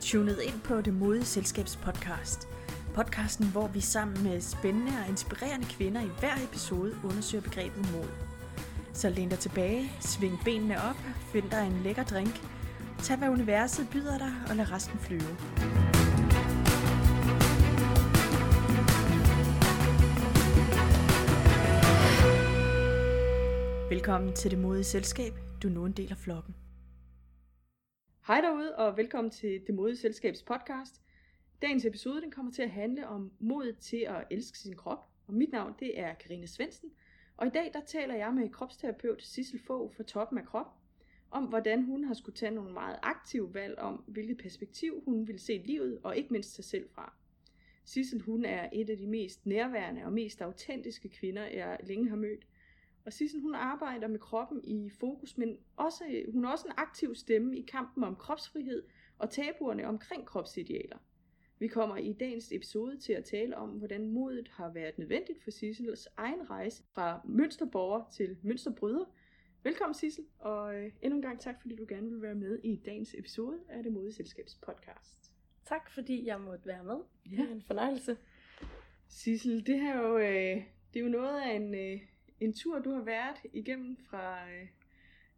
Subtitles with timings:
[0.00, 2.48] tunet ind på Det Modige Selskabs podcast.
[2.94, 8.08] Podcasten, hvor vi sammen med spændende og inspirerende kvinder i hver episode undersøger begrebet mod.
[8.92, 10.96] Så læn dig tilbage, sving benene op,
[11.32, 12.42] find dig en lækker drink,
[12.98, 15.36] tag hvad universet byder dig og lad resten flyve.
[23.90, 25.32] Velkommen til Det Modige Selskab.
[25.62, 26.54] Du er nu en del af flokken.
[28.30, 31.00] Hej derude, og velkommen til Det Modige Selskabs podcast.
[31.62, 34.98] Dagens episode den kommer til at handle om modet til at elske sin krop.
[35.26, 36.90] Og mit navn det er Karine Svensen.
[37.36, 40.66] Og i dag der taler jeg med kropsterapeut Sissel Fogh fra Toppen af Krop,
[41.30, 45.38] om hvordan hun har skulle tage nogle meget aktive valg om, hvilket perspektiv hun vil
[45.38, 47.14] se livet, og ikke mindst sig selv fra.
[47.84, 52.16] Sissel hun er et af de mest nærværende og mest autentiske kvinder, jeg længe har
[52.16, 52.46] mødt.
[53.04, 57.14] Og Sissel hun arbejder med kroppen i fokus, men også, hun er også en aktiv
[57.14, 58.82] stemme i kampen om kropsfrihed
[59.18, 60.98] og tabuerne omkring kropsidealer.
[61.58, 65.50] Vi kommer i dagens episode til at tale om, hvordan modet har været nødvendigt for
[65.50, 69.04] Sissels egen rejse fra mønsterborger til mønsterbryder.
[69.62, 72.76] Velkommen Sissel, og øh, endnu en gang tak, fordi du gerne vil være med i
[72.76, 75.32] dagens episode af Det Modige Selskabs podcast.
[75.64, 76.96] Tak fordi jeg måtte være med.
[77.30, 77.36] Ja.
[77.36, 78.16] Det er en fornøjelse.
[79.08, 80.64] Sissel, det her er jo, øh,
[80.94, 82.00] det er jo noget af en, øh,
[82.40, 84.68] en tur, du har været igennem fra, øh,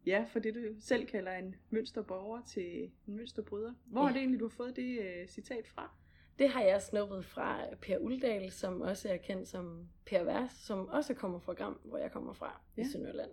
[0.05, 3.73] ja, fra det, du selv kalder en mønsterborger til en mønsterbryder.
[3.85, 4.07] Hvor ja.
[4.07, 5.91] er det egentlig, du har fået det øh, citat fra?
[6.39, 10.87] Det har jeg snuppet fra Per Uldal, som også er kendt som Per Vers, som
[10.87, 12.81] også kommer fra Gram, hvor jeg kommer fra ja.
[12.81, 12.87] Ja.
[12.87, 13.31] i Sønderjylland.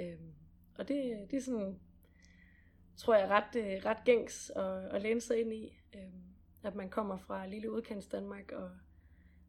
[0.00, 0.34] Øhm,
[0.74, 1.80] og det, det er sådan,
[2.96, 5.78] tror jeg, ret, øh, ret gængs at, at læne sig ind i.
[5.94, 8.70] Øhm, at man kommer fra lille udkants Danmark og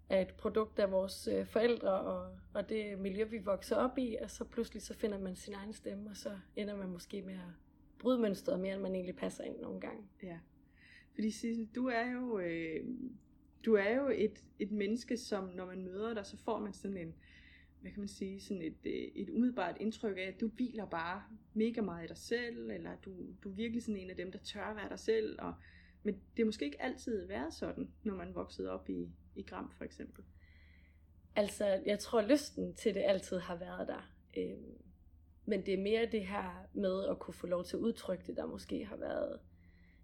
[0.09, 4.17] er et produkt af vores øh, forældre og, og det miljø, vi vokser op i,
[4.21, 7.33] og så pludselig så finder man sin egen stemme, og så ender man måske med
[7.33, 7.53] at
[7.99, 10.03] bryde mønstret mere, end man egentlig passer ind nogle gange.
[10.23, 10.39] Ja.
[11.13, 12.85] Fordi Sissel, du er jo, øh,
[13.65, 16.97] du er jo et, et menneske, som når man møder dig, så får man sådan
[16.97, 17.15] en,
[17.81, 21.23] hvad kan man sige, sådan et, øh, et umiddelbart indtryk af, at du hviler bare
[21.53, 23.11] mega meget i dig selv, eller du,
[23.43, 25.53] du er virkelig sådan en af dem, der tør være dig selv, og,
[26.03, 29.71] men det har måske ikke altid været sådan, når man voksede op i, i Gram
[29.71, 30.23] for eksempel.
[31.35, 34.11] Altså, jeg tror, lysten til det altid har været der.
[34.37, 34.57] Øh,
[35.45, 38.37] men det er mere det her med at kunne få lov til at udtrykke det,
[38.37, 39.39] der måske har været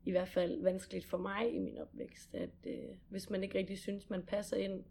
[0.03, 2.35] i hvert fald vanskeligt for mig i min opvækst.
[2.35, 4.83] At øh, hvis man ikke rigtig synes, man passer ind,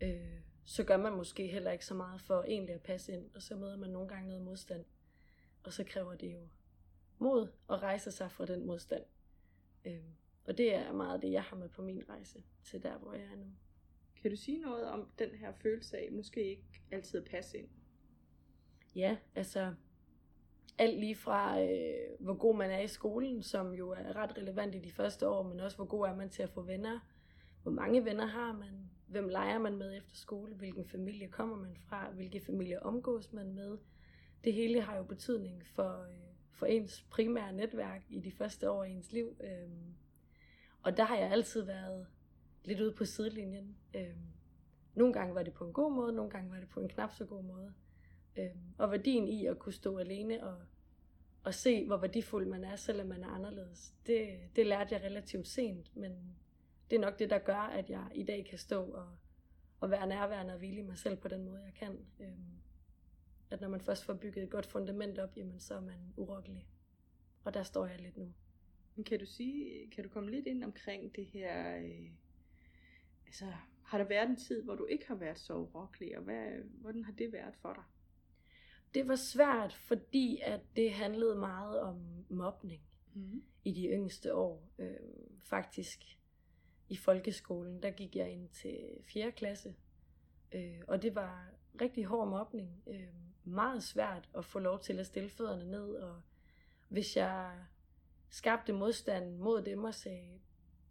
[0.00, 3.42] øh, så gør man måske heller ikke så meget for egentlig at passe ind, og
[3.42, 4.84] så møder man nogle gange noget modstand.
[5.62, 6.48] Og så kræver det jo
[7.18, 9.04] mod at rejse sig fra den modstand.
[9.84, 10.04] Øh,
[10.44, 13.24] og det er meget det, jeg har med på min rejse til der, hvor jeg
[13.24, 13.46] er nu.
[14.28, 17.68] Kan du sige noget om den her følelse af, måske ikke altid at passe ind?
[18.94, 19.74] Ja, altså
[20.78, 24.74] alt lige fra, øh, hvor god man er i skolen, som jo er ret relevant
[24.74, 27.00] i de første år, men også hvor god er man til at få venner.
[27.62, 28.90] Hvor mange venner har man?
[29.06, 30.54] Hvem leger man med efter skole?
[30.54, 32.10] Hvilken familie kommer man fra?
[32.10, 33.78] Hvilke familier omgås man med?
[34.44, 38.84] Det hele har jo betydning for, øh, for ens primære netværk i de første år
[38.84, 39.36] i ens liv.
[39.40, 39.94] Øhm,
[40.82, 42.06] og der har jeg altid været
[42.68, 43.76] lidt ude på sidelinjen.
[43.94, 44.32] Øhm,
[44.94, 47.12] nogle gange var det på en god måde, nogle gange var det på en knap
[47.12, 47.72] så god måde.
[48.36, 50.56] Øhm, og værdien i at kunne stå alene og,
[51.44, 55.48] og se, hvor værdifuld man er, selvom man er anderledes, det, det lærte jeg relativt
[55.48, 56.12] sent, men
[56.90, 59.08] det er nok det, der gør, at jeg i dag kan stå og,
[59.80, 61.98] og være nærværende og hvile i mig selv på den måde, jeg kan.
[62.20, 62.58] Øhm,
[63.50, 66.68] at når man først får bygget et godt fundament op, jamen så er man urokkelig.
[67.44, 68.32] Og der står jeg lidt nu.
[68.94, 72.10] Men kan du sige, kan du komme lidt ind omkring det her, øh,
[73.28, 73.46] altså
[73.82, 76.46] har der været en tid, hvor du ikke har været så urokkelig, og hvad,
[76.80, 77.84] hvordan har det været for dig?
[78.94, 82.82] Det var svært, fordi at det handlede meget om mobning.
[83.14, 83.42] Mm.
[83.64, 84.70] i de yngste år.
[84.78, 84.96] Øh,
[85.40, 86.04] faktisk
[86.88, 89.32] i folkeskolen, der gik jeg ind til 4.
[89.32, 89.74] klasse,
[90.52, 91.50] øh, og det var
[91.80, 92.82] rigtig hård mobning.
[92.86, 93.08] Øh,
[93.44, 96.20] meget svært at få lov til at stille fødderne ned, og
[96.88, 97.64] hvis jeg
[98.28, 100.40] skabte modstand mod dem og sagde,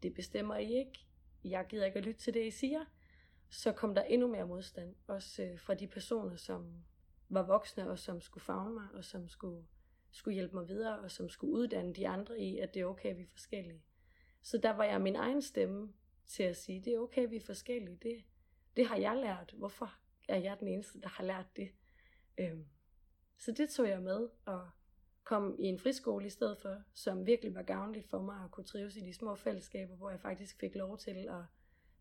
[0.03, 1.06] det bestemmer I ikke,
[1.43, 2.85] jeg gider ikke at lytte til det, I siger,
[3.49, 6.83] så kom der endnu mere modstand, også øh, fra de personer, som
[7.29, 9.65] var voksne og som skulle fagne mig, og som skulle
[10.11, 13.15] skulle hjælpe mig videre, og som skulle uddanne de andre i, at det er okay,
[13.15, 13.83] vi er forskellige.
[14.41, 15.93] Så der var jeg min egen stemme
[16.25, 17.97] til at sige, det er okay, vi er forskellige.
[18.01, 18.23] Det,
[18.75, 19.53] det har jeg lært.
[19.57, 19.93] Hvorfor
[20.27, 21.69] er jeg den eneste, der har lært det?
[22.37, 22.65] Øhm,
[23.37, 24.69] så det tog jeg med, og
[25.27, 28.63] kom i en friskole i stedet for, som virkelig var gavnligt for mig at kunne
[28.63, 31.43] trives i de små fællesskaber, hvor jeg faktisk fik lov til at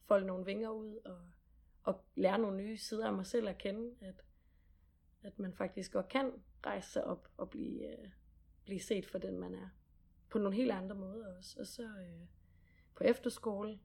[0.05, 1.19] folde nogle vinger ud og,
[1.83, 4.25] og lære nogle nye sider af mig selv at kende, at,
[5.23, 6.33] at man faktisk godt kan
[6.67, 8.09] rejse sig op og blive, øh,
[8.65, 9.69] blive set for den, man er.
[10.31, 11.61] på nogle helt andre måder også.
[11.61, 12.27] Og så øh,
[12.95, 13.79] på efterskole,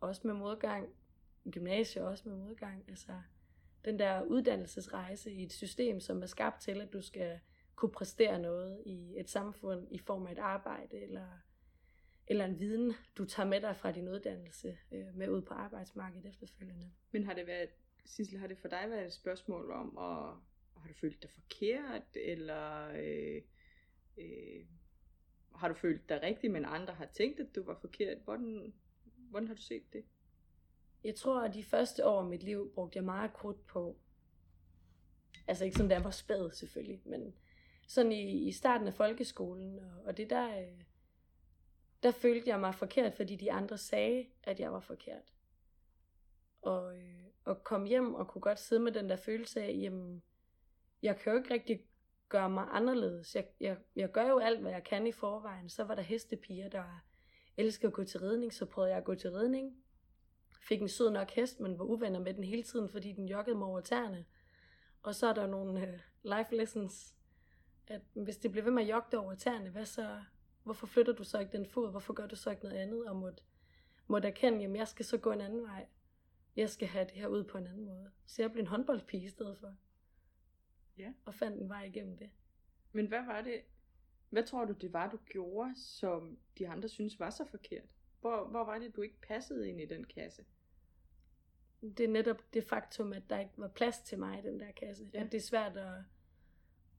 [0.00, 0.88] også med modgang,
[1.50, 2.84] gymnasie også med modgang.
[2.88, 3.12] Altså
[3.84, 7.40] den der uddannelsesrejse i et system, som er skabt til, at du skal
[7.76, 11.28] kunne præstere noget i et samfund i form af et arbejde eller,
[12.26, 16.26] eller en viden, du tager med dig fra din uddannelse øh, med ud på arbejdsmarkedet
[16.26, 16.90] efterfølgende.
[17.10, 17.70] Men har det været,
[18.04, 20.34] Sissel, har det for dig været et spørgsmål om, at,
[20.82, 23.42] har du følt dig forkert, eller øh,
[24.18, 24.66] øh,
[25.54, 28.18] har du følt dig rigtigt, men andre har tænkt, at du var forkert?
[28.24, 28.74] Hvordan,
[29.30, 30.04] hvordan har du set det?
[31.04, 33.96] Jeg tror, at de første år af mit liv brugte jeg meget krudt på,
[35.46, 37.34] altså ikke sådan, da jeg var spæd selvfølgelig, men
[37.86, 40.82] sådan i, i starten af folkeskolen, og, og det der, øh,
[42.02, 45.32] der følte jeg mig forkert, fordi de andre sagde, at jeg var forkert.
[46.62, 50.22] Og, øh, og kom hjem og kunne godt sidde med den der følelse af, jamen,
[51.02, 51.80] jeg kan jo ikke rigtig
[52.28, 53.34] gøre mig anderledes.
[53.34, 55.68] Jeg, jeg, jeg gør jo alt, hvad jeg kan i forvejen.
[55.68, 57.04] Så var der hestepiger, der
[57.56, 59.76] elskede at gå til ridning, så prøvede jeg at gå til ridning.
[60.68, 63.58] Fik en sød nok hest, men var uvenner med den hele tiden, fordi den joggede
[63.58, 64.24] mig over tæerne.
[65.02, 67.15] Og så er der nogle øh, life lessons,
[67.90, 70.22] at hvis det bliver ved med at jogge over tæerne, hvad så,
[70.62, 71.90] hvorfor flytter du så ikke den fod?
[71.90, 73.08] Hvorfor gør du så ikke noget andet?
[73.08, 73.42] Og måtte,
[74.06, 75.86] måtte erkende, jamen jeg skal så gå en anden vej.
[76.56, 78.10] Jeg skal have det her ud på en anden måde.
[78.26, 79.76] Så jeg blev en håndboldpige i stedet for.
[80.98, 81.12] Ja.
[81.24, 82.30] Og fandt en vej igennem det.
[82.92, 83.62] Men hvad var det,
[84.30, 87.88] hvad tror du det var, du gjorde, som de andre synes var så forkert?
[88.20, 90.44] Hvor, hvor var det, du ikke passede ind i den kasse?
[91.80, 94.72] Det er netop det faktum, at der ikke var plads til mig i den der
[94.72, 95.10] kasse.
[95.14, 95.24] Ja.
[95.24, 96.02] At det er svært at,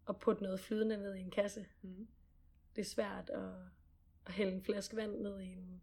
[0.09, 1.65] at putte noget flydende ned i en kasse.
[1.81, 2.07] Mm.
[2.75, 3.53] Det er svært at,
[4.25, 5.81] at hælde en flaske vand ned i en,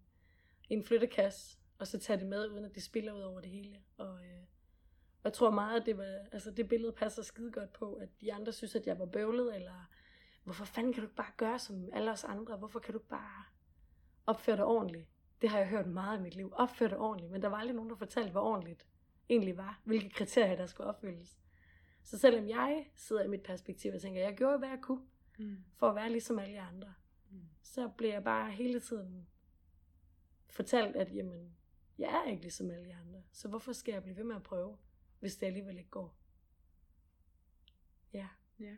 [0.68, 3.50] i en flyttekasse, og så tage det med, uden at det spiller ud over det
[3.50, 3.80] hele.
[3.96, 4.42] Og, øh,
[5.22, 8.08] og jeg tror meget, at det, var, altså det billede passer skide godt på, at
[8.20, 9.90] de andre synes, at jeg var bøvlet, eller
[10.44, 12.56] hvorfor fanden kan du ikke bare gøre som alle os andre?
[12.56, 13.44] Hvorfor kan du ikke bare
[14.26, 15.08] opføre dig ordentligt?
[15.40, 16.52] Det har jeg hørt meget i mit liv.
[16.56, 18.86] Opføre dig ordentligt, men der var aldrig nogen, der fortalte, hvad ordentligt
[19.28, 19.80] egentlig var.
[19.84, 21.38] Hvilke kriterier, der skulle opfyldes.
[22.04, 25.06] Så selvom jeg sidder i mit perspektiv og tænker, jeg gjorde, hvad jeg kunne,
[25.38, 25.56] Mm.
[25.76, 26.94] for at være ligesom alle andre,
[27.30, 27.40] Mm.
[27.62, 29.28] så bliver jeg bare hele tiden
[30.50, 31.56] fortalt, at jamen,
[31.98, 33.22] jeg er ikke ligesom alle de andre.
[33.32, 34.76] Så hvorfor skal jeg blive ved med at prøve,
[35.20, 36.16] hvis det alligevel ikke går?
[38.12, 38.28] Ja.
[38.60, 38.76] Ja.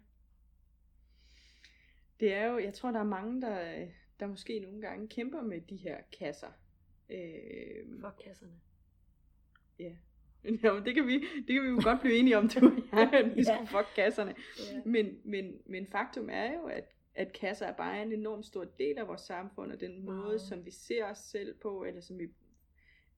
[2.20, 3.88] Det er jo, jeg tror, der er mange, der,
[4.20, 6.52] der måske nogle gange kæmper med de her kasser.
[7.08, 8.61] Øh, Fuck kasserne.
[9.78, 9.96] ja.
[10.62, 13.11] Jamen, det kan vi, det kan vi jo godt blive enige om, du og jeg,
[13.15, 13.43] at vi Ja.
[13.43, 14.35] skal fuck kasserne.
[14.73, 14.81] Ja.
[14.85, 16.85] Men, men, men faktum er jo, at,
[17.15, 20.65] at kasser er bare en enorm stor del af vores samfund, og den måde, som
[20.67, 22.29] vi ser os selv på, eller som vi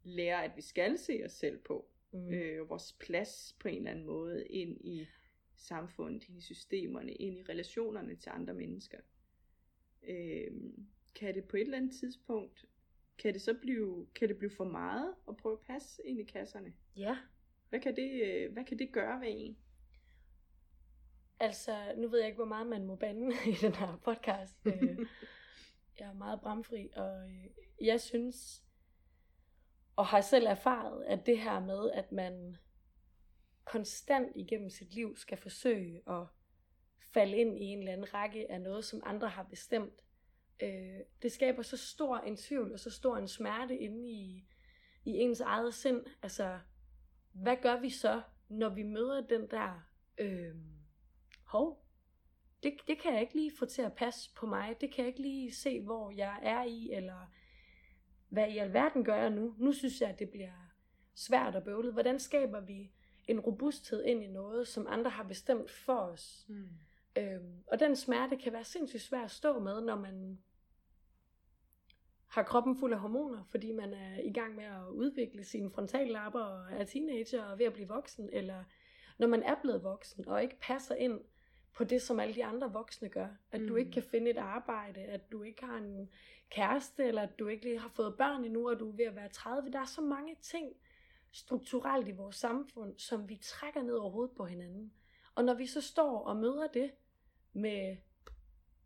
[0.05, 2.33] lærer, at vi skal se os selv på, Mm.
[2.33, 5.07] øh, vores plads på en eller anden måde ind i
[5.57, 8.99] samfundet, ind i systemerne, ind i relationerne til andre mennesker.
[10.09, 10.47] Øh,
[11.15, 12.65] kan det på et eller andet tidspunkt,
[13.19, 16.25] kan det så blive, kan det blive for meget at prøve at passe ind i
[16.25, 16.73] kasserne?
[16.97, 17.19] Ja,
[17.69, 19.57] Hvad kan det, øh, hvad kan det gøre ved en?
[21.41, 24.57] altså nu ved jeg ikke, hvor meget man må bande i den her podcast.
[24.65, 24.99] Øh,
[25.99, 27.47] jeg er meget bramfri, og øh,
[27.87, 28.65] jeg synes,
[29.97, 32.57] og har selv erfaret, at det her med, at man
[33.65, 36.27] konstant igennem sit liv skal forsøge at
[37.15, 40.01] falde ind i en eller anden række af noget, som andre har bestemt,
[40.63, 44.45] øh, det skaber så stor en tvivl og så stor en smerte inde i,
[45.05, 46.05] i ens eget sind.
[46.23, 46.59] Altså,
[47.33, 49.83] hvad gør vi så, når vi møder den der,
[50.19, 50.55] øh,
[51.45, 51.85] hov,
[52.63, 55.09] det, det kan jeg ikke lige få til at passe på mig, det kan jeg
[55.09, 57.33] ikke lige se, hvor jeg er i, eller
[58.29, 59.55] hvad i alverden gør jeg nu?
[59.59, 60.73] Nu synes jeg, at det bliver
[61.15, 61.93] svært og bøvlet.
[61.93, 62.93] Hvordan skaber vi
[63.29, 66.47] en robusthed ind i noget, som andre har bestemt for os?
[66.49, 66.69] Mm.
[67.17, 70.39] Øhm, og den smerte kan være sindssygt svær at stå med, når man
[72.29, 76.41] har kroppen fuld af hormoner, fordi man er i gang med at udvikle sine frontallapper
[76.41, 78.65] og er teenager og ved at blive voksen, eller
[79.19, 81.21] når man er blevet voksen og ikke passer ind
[81.75, 83.29] på det, som alle de andre voksne gør.
[83.53, 83.77] At du Mm.
[83.77, 86.09] ikke kan finde et arbejde, at du ikke har en
[86.51, 89.17] kæreste, eller at du ikke lige har fået børn endnu, og du er ved at
[89.17, 89.71] være 30.
[89.71, 90.73] Der er så mange ting
[91.33, 94.93] strukturelt i vores samfund, som vi trækker ned over hovedet på hinanden.
[95.35, 96.91] Og når vi så står og møder det
[97.53, 97.97] med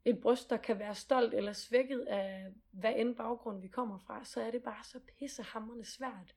[0.05, 4.25] et bryst, der kan være stolt eller svækket af hvad end baggrund vi kommer fra,
[4.25, 6.35] så er det bare så pissehammerende svært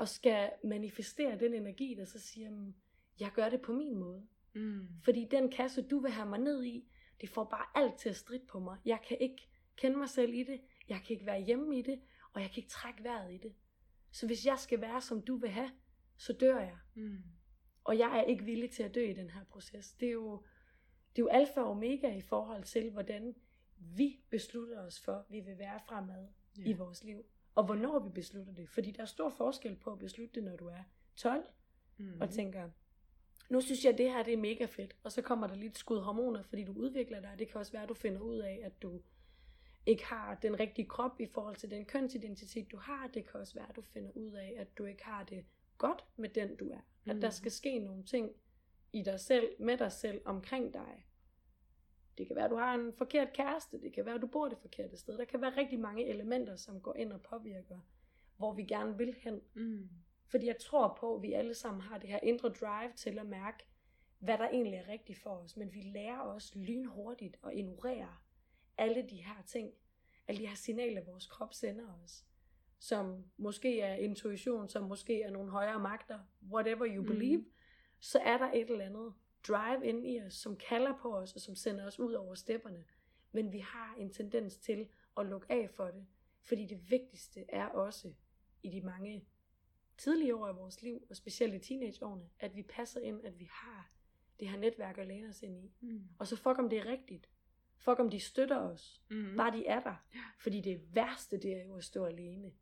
[0.00, 2.74] at skal manifestere den energi, der så siger, "Mm,
[3.20, 4.26] jeg gør det på min måde.
[4.54, 4.88] Mm.
[5.04, 6.88] Fordi den kasse, du vil have mig ned i,
[7.20, 8.78] det får bare alt til at stride på mig.
[8.84, 12.00] Jeg kan ikke kende mig selv i det, jeg kan ikke være hjemme i det,
[12.32, 13.54] og jeg kan ikke trække vejret i det.
[14.10, 15.70] Så hvis jeg skal være, som du vil have,
[16.16, 16.78] så dør jeg.
[16.94, 17.22] Mm.
[17.84, 19.92] Og jeg er ikke villig til at dø i den her proces.
[19.92, 20.44] Det er jo,
[21.16, 23.34] det er jo alfa og omega i forhold til, hvordan
[23.78, 26.26] vi beslutter os for, vi vil være fremad
[26.58, 26.62] Ja.
[26.66, 27.24] i vores liv.
[27.54, 28.68] Og hvornår vi beslutter det.
[28.68, 30.82] Fordi der er stor forskel på at beslutte det, når du er
[31.16, 31.44] 12,
[31.96, 32.20] Mm.
[32.20, 32.70] og tænker,
[33.50, 34.96] nu synes jeg, at det her det er mega fedt.
[35.02, 37.34] Og så kommer der lige et skud hormoner, fordi du udvikler dig.
[37.38, 39.00] Det kan også være, at du finder ud af, at du
[39.86, 43.06] ikke har den rigtige krop i forhold til den kønsidentitet, du har.
[43.06, 45.44] Det kan også være, at du finder ud af, at du ikke har det
[45.78, 46.78] godt med den, du er.
[47.06, 47.30] At der Mhm.
[47.30, 48.30] skal ske nogle ting
[48.94, 51.06] i dig selv, med dig selv, omkring dig.
[52.18, 53.80] Det kan være, at du har en forkert kæreste.
[53.80, 55.18] Det kan være, at du bor det forkerte sted.
[55.18, 57.78] Der kan være rigtig mange elementer, som går ind og påvirker,
[58.36, 59.40] hvor vi gerne vil hen.
[59.54, 59.88] Mm.
[60.26, 63.26] Fordi jeg tror på, at vi alle sammen har det her indre drive til at
[63.26, 63.64] mærke,
[64.18, 65.56] hvad der egentlig er rigtigt for os.
[65.56, 68.16] Men vi lærer også lynhurtigt at ignorere
[68.78, 69.72] alle de her ting.
[70.28, 72.24] Alle de her signaler, vores krop sender os.
[72.78, 76.18] Som måske er intuition, som måske er nogle højere magter.
[76.50, 77.08] Whatever you Mm.
[78.04, 79.14] Så er der et eller andet
[79.48, 82.84] drive ind i os, som kalder på os, og som sender os ud over stepperne.
[83.32, 86.06] Men vi har en tendens til at lukke af for det.
[86.42, 88.12] Fordi det vigtigste er også
[88.62, 89.24] i de mange
[89.98, 93.48] tidlige år i vores liv, og specielt i teenageårene, at vi passer ind, at vi
[93.50, 93.90] har
[94.40, 95.72] det her netværk at læne os ind i.
[95.80, 96.08] Mm.
[96.18, 97.28] Og så fuck om det er rigtigt.
[97.76, 99.02] Fuck om de støtter os.
[99.10, 99.36] Mm.
[99.36, 99.96] Bare de er der.
[100.38, 102.52] Fordi det værste, det er jo at stå alene.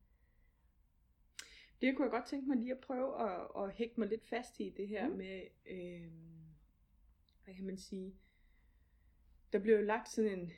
[1.83, 4.61] Det kunne jeg godt tænke mig lige at prøve at, at hægte mig lidt fast
[4.61, 5.17] i det her Mm.
[5.17, 6.13] med, øh,
[7.45, 8.15] hvad kan man sige,
[9.53, 10.53] der blev jo lagt sådan en,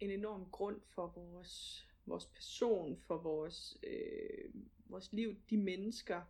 [0.00, 4.54] en enorm grund for vores, vores person, for vores, øh,
[4.86, 6.22] vores liv, de mennesker,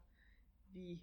[0.74, 1.00] vi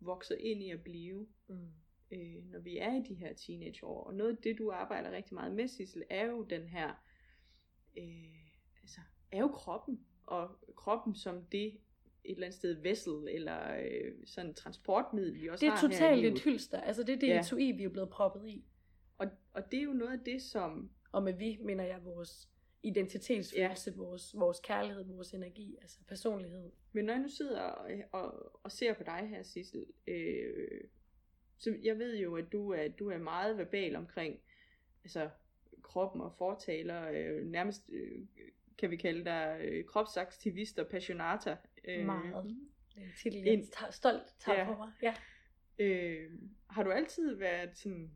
[0.00, 1.72] vokser ind i at blive, Mm.
[2.10, 4.04] øh, når vi er i de her teenageår.
[4.04, 6.88] Og noget af det, du arbejder rigtig meget med, Sissel, er jo den her,
[7.98, 8.48] øh,
[8.82, 9.00] altså,
[9.32, 11.80] er jo kroppen, og kroppen som det
[12.24, 16.24] et eller andet sted vessel, eller øh, sådan transportmiddel, vi også Det er har totalt
[16.26, 16.80] et hylster.
[16.80, 17.40] Altså det er det Ja.
[17.40, 18.64] etui, vi er blevet proppet i.
[19.18, 22.48] Og, og det er jo noget af det, som, Og med vi mener jeg vores
[22.82, 23.96] identitetsfølelse, ja.
[23.96, 26.70] vores, vores kærlighed, vores energi, altså personlighed.
[26.92, 30.80] men når jeg nu sidder og, og, og ser på dig her, Sissel, øh,
[31.58, 34.40] så jeg ved jo, at du er, du er meget verbal omkring
[35.04, 35.30] altså,
[35.82, 38.26] kroppen og fortaler, øh, nærmest øh,
[38.78, 41.56] kan vi kalde dig øh, kropsaktivist og passionata.
[41.84, 42.44] Øh, Meget.
[42.94, 44.64] Det er en titel, jeg En- tager, stolt tager Ja.
[44.64, 44.92] på mig.
[45.02, 45.14] Ja.
[45.78, 46.30] Øh,
[46.70, 48.10] har du altid været sådan,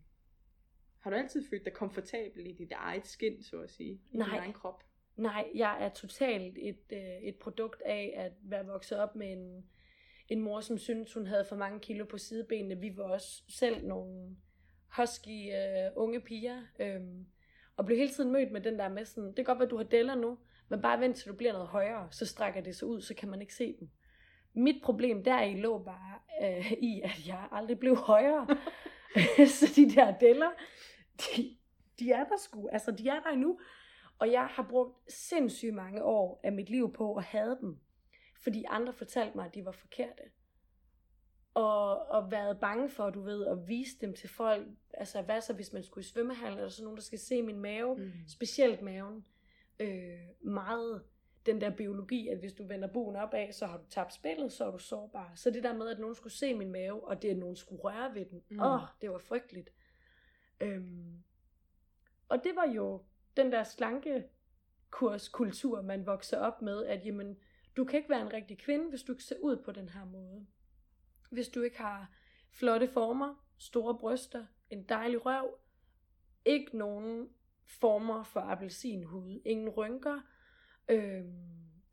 [1.01, 4.29] har du altid følt dig komfortabel i dit eget skin, så at sige, i Nej.
[4.29, 4.85] din egen krop?
[5.17, 9.67] Nej, jeg er totalt et, øh, et produkt af at være vokset op med en,
[10.29, 12.81] en mor, som syntes, hun havde for mange kilo på sidebenene.
[12.81, 14.37] Vi var også selv nogle
[14.97, 17.27] husky øh, unge piger, øhm,
[17.77, 19.77] og blev hele tiden mødt med den der med sådan, det kan godt være, du
[19.77, 22.89] har deller nu, men bare vent til du bliver noget højere, så strækker det sig
[22.89, 23.89] ud, så kan man ikke se dem.
[24.55, 28.47] Mit problem der i lå bare øh, i, at jeg aldrig blev højere.
[29.59, 30.51] så de der deller,
[31.21, 31.57] de,
[31.99, 33.61] de er der sgu, altså de er der endnu.
[34.19, 37.79] Og jeg har brugt sindssygt mange år af mit liv på at have dem.
[38.43, 40.23] Fordi andre fortalte mig, at de var forkerte.
[41.55, 44.67] Og, og været bange for, du ved, at vise dem til folk.
[44.95, 47.43] Altså, hvad så, hvis man skulle i svømmehallen, er der så nogen, der skal se
[47.43, 47.97] min mave?
[47.97, 48.13] Mm.
[48.29, 49.25] Specielt maven.
[49.81, 51.03] Øh, meget
[51.47, 54.65] den der biologi, at hvis du vender buen opad, så har du tabt spillet, så
[54.67, 55.33] er du sårbar.
[55.35, 57.83] Så det der med, at nogen skulle se min mave, og det at nogen skulle
[57.83, 58.61] røre ved den, Mm.
[58.61, 59.71] åh, oh, det var frygteligt.
[60.61, 61.23] Øhm,
[62.29, 63.03] og det var jo
[63.37, 64.25] den der slanke
[64.91, 67.39] kurskultur, man vokser op med, at jamen,
[67.77, 70.05] du kan ikke være en rigtig kvinde, hvis du ikke ser ud på den her
[70.05, 70.47] måde.
[71.31, 72.11] Hvis du ikke har
[72.51, 75.59] flotte former, store bryster, en dejlig røv,
[76.45, 77.29] ikke nogen
[77.67, 80.21] former for appelsinhud, ingen rynker,
[80.89, 81.35] øhm,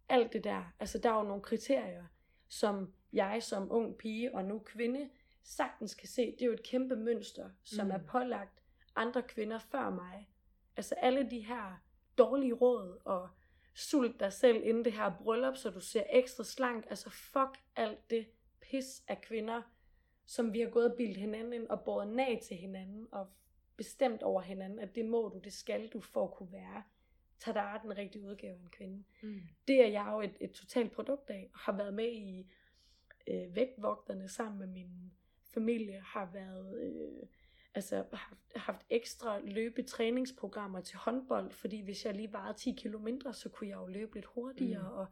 [0.09, 0.63] alt det der.
[0.79, 2.05] Altså der er jo nogle kriterier,
[2.47, 5.09] som jeg som ung pige og nu kvinde
[5.43, 6.21] sagtens kan se.
[6.31, 7.91] Det er jo et kæmpe mønster, som Mm.
[7.91, 8.61] er pålagt
[8.95, 10.29] andre kvinder før mig.
[10.77, 11.81] Altså alle de her
[12.17, 13.29] dårlige råd og
[13.75, 16.85] sult dig selv inden det her bryllup, så du ser ekstra slank.
[16.89, 18.27] Altså fuck alt det
[18.61, 19.61] pis af kvinder,
[20.25, 23.27] som vi har gået og bildt hinanden ind og båret nag til hinanden og
[23.81, 26.83] bestemt over hinanden, at det må du, det skal du for at kunne være.
[27.39, 29.03] Tada, den rigtige udgave af en kvinde.
[29.23, 29.41] Mm.
[29.67, 32.51] Det er jeg jo et, et totalt produkt af, og har været med i
[33.27, 35.11] øh, vægtvogterne sammen med min
[35.53, 37.27] familie, har været, øh,
[37.75, 43.33] altså haft, haft ekstra løbetræningsprogrammer til håndbold, fordi hvis jeg lige vejede 10 kilo mindre,
[43.33, 44.97] så kunne jeg jo løbe lidt hurtigere, Mm.
[44.97, 45.05] og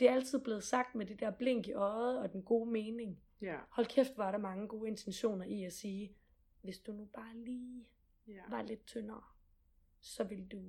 [0.00, 3.20] det er altid blevet sagt med det der blink i øjet og den gode mening.
[3.40, 3.56] Ja.
[3.70, 6.12] Hold kæft, var der mange gode intentioner i at sige,
[6.62, 7.86] hvis du nu bare lige
[8.28, 8.42] ja.
[8.48, 9.22] var lidt tyndere,
[10.00, 10.62] så vil du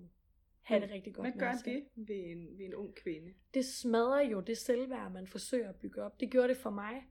[0.62, 3.34] have det rigtig godt Hvad med gør det ved en, ved en ung kvinde?
[3.54, 6.20] det smadrer jo det selvværd, man forsøger at bygge op.
[6.20, 7.08] Det gjorde det for mig.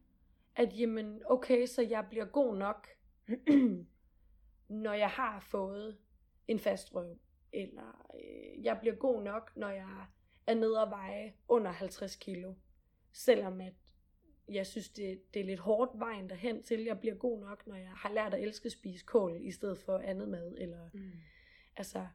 [0.56, 2.88] At jamen, okay, så jeg bliver god nok,
[4.84, 5.98] når jeg har fået
[6.48, 7.18] en fast røv,
[7.52, 10.06] eller øh, jeg bliver god nok, når jeg
[10.46, 12.54] er nede og veje under 50 kilo.
[13.12, 13.72] Selvom at
[14.48, 17.76] jeg synes, det, det er lidt hårdt vejen derhen til, jeg bliver god nok, når
[17.76, 20.54] jeg har lært at elske at spise kål, i stedet for andet mad.
[20.58, 21.10] Eller, Mm.
[21.76, 22.06] altså,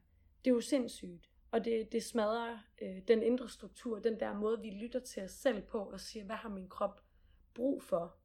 [0.45, 1.29] det er jo sindssygt.
[1.51, 5.31] Og det, det smadrer øh, den indre struktur, den der måde, vi lytter til os
[5.31, 7.03] selv på, og siger, hvad har min krop
[7.53, 8.15] brug for?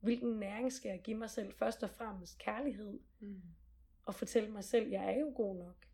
[0.00, 1.52] Hvilken næring skal jeg give mig selv?
[1.52, 3.42] Først og fremmest kærlighed, Mm.
[4.04, 5.87] og fortælle mig selv, jeg er jo god nok.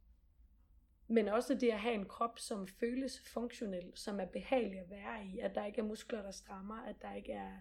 [1.09, 5.27] Men også det at have en krop, som føles funktionel, som er behagelig at være
[5.27, 7.57] i, at der ikke er muskler, der strammer, at der ikke er,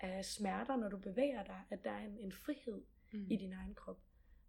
[0.00, 3.26] er smerter, når du bevæger dig, at der er en, en frihed Mm.
[3.30, 4.00] i din egen krop.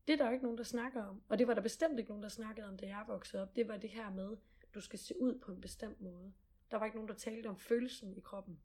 [0.07, 1.21] Det er der jo ikke nogen, der snakker om.
[1.29, 3.55] Og det var der bestemt ikke nogen, der snakkede om, da jeg voksede op.
[3.55, 4.37] Det var det her med,
[4.73, 6.33] du skal se ud på en bestemt måde.
[6.71, 8.59] Der var ikke nogen, der talte om følelsen i kroppen.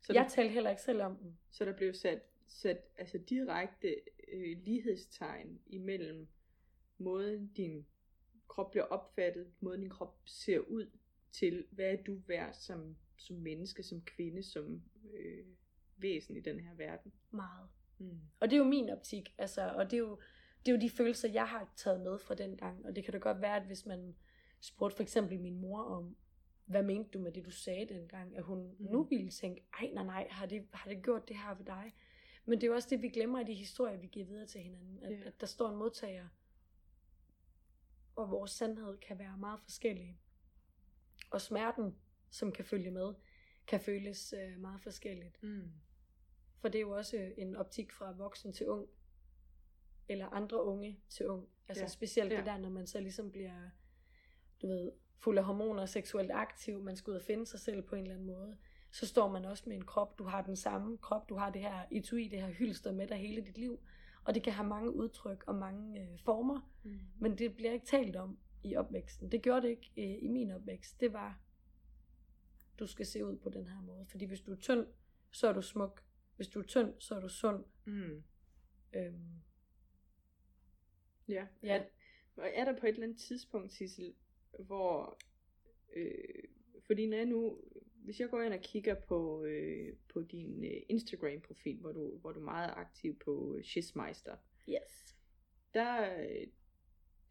[0.00, 1.38] Så, jeg der, talte heller ikke selv om den.
[1.50, 3.96] så der blev sat, sat altså direkte
[4.32, 6.28] øh, lighedstegn imellem
[6.98, 7.86] måden din
[8.52, 10.90] krop bliver opfattet, måden din krop ser ud,
[11.32, 14.82] til hvad er du værd som, som menneske, som kvinde, som
[15.14, 15.44] øh,
[15.96, 17.12] væsen i den her verden.
[17.30, 17.68] Meget.
[17.98, 18.18] Mm.
[18.40, 20.18] Og det er jo min optik, altså, og det er jo,
[20.66, 22.86] det er jo de følelser, jeg har taget med fra den gang.
[22.86, 24.14] Og det kan da godt være, at hvis man
[24.60, 26.16] spurgte for eksempel min mor om,
[26.64, 28.86] hvad mente du med det, du sagde dengang, at hun Mm.
[28.90, 31.94] nu ville tænke, ej nej nej, har det, har det gjort det her ved dig?
[32.44, 34.60] Men det er jo også det, vi glemmer i de historier, vi giver videre til
[34.60, 35.26] hinanden, at, Ja.
[35.26, 36.28] at der står en modtager,
[38.16, 40.18] og vores sandhed kan være meget forskellige.
[41.30, 41.96] Og smerten,
[42.30, 43.14] som kan følge med,
[43.66, 45.42] kan føles øh, meget forskelligt.
[45.42, 45.72] Mm.
[46.58, 48.88] For det er jo også en optik fra voksen til ung.
[50.08, 51.48] Eller andre unge til ung.
[51.68, 51.84] Altså Ja.
[51.84, 51.88] ja.
[51.88, 52.36] specielt Ja.
[52.36, 53.70] det der, når man så ligesom bliver,
[54.62, 57.94] du ved, fuld af hormoner, seksuelt aktiv, man skal ud og finde sig selv på
[57.96, 58.58] en eller anden måde.
[58.90, 61.60] Så står man også med en krop, du har den samme krop, du har det
[61.60, 63.80] her etui, det her hylster med dig hele dit liv.
[64.24, 66.98] Og det kan have mange udtryk og mange øh, former, Mm.
[67.20, 69.32] men det bliver ikke talt om i opvæksten.
[69.32, 71.00] Det gjorde det ikke øh, i min opvækst.
[71.00, 71.40] Det var,
[72.78, 74.06] du skal se ud på den her måde.
[74.06, 74.86] Fordi hvis du er tynd,
[75.30, 76.04] så er du smuk.
[76.36, 77.64] Hvis du er tynd, så er du sund.
[77.84, 78.22] Mm.
[78.94, 79.42] Øhm,
[81.28, 81.46] Ja.
[81.62, 81.84] Ja.
[82.36, 84.14] Og er der på et eller andet tidspunkt, Sissel,
[84.58, 85.18] hvor...
[85.96, 86.44] Øh,
[86.86, 87.60] fordi når jeg nu...
[88.04, 92.32] Hvis jeg går ind og kigger på, øh, på din øh, Instagram-profil, hvor du, hvor
[92.32, 94.36] du er meget aktiv på øh, Schissmeister,
[94.68, 95.16] yes.
[95.74, 96.46] der, øh,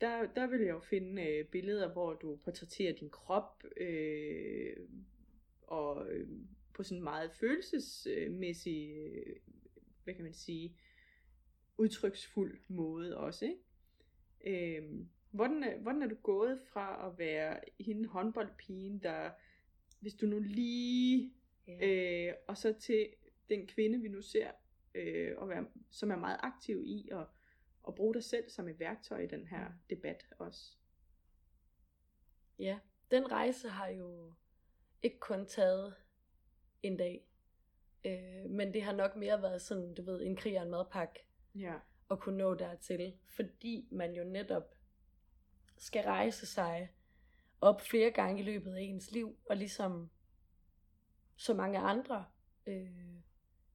[0.02, 4.78] der, der vil jeg jo finde øh, billeder, hvor du portrætterer din krop, øh,
[5.62, 6.28] og øh,
[6.74, 9.36] på sådan en meget følelsesmæssig, øh,
[10.04, 10.76] hvad kan man sige,
[11.78, 14.78] udtryksfuld måde også, ikke?
[14.78, 19.30] Øhm, hvordan, er, hvordan er du gået fra at være hende håndboldpigen, der,
[20.02, 21.34] hvis du nu lige,
[21.68, 21.88] Ja.
[21.88, 23.10] øh, og så til
[23.50, 24.52] den kvinde, vi nu ser,
[24.96, 27.26] øh, og være, som er meget aktiv i at,
[27.88, 30.78] at bruge dig selv som et værktøj i den her debat også.
[32.60, 32.80] ja.
[33.12, 34.34] Den rejse har jo
[35.02, 35.96] ikke kun taget
[36.84, 37.28] en dag.
[38.06, 41.20] Øh, men det har nok mere været sådan, du ved, en krig og en madpakke.
[41.56, 41.76] Ja.
[42.12, 44.76] at kunne nå dertil, fordi man jo netop
[45.78, 46.90] skal rejse sig
[47.62, 50.10] op flere gange i løbet af ens liv, og ligesom
[51.36, 52.26] så mange andre,
[52.68, 53.16] øh,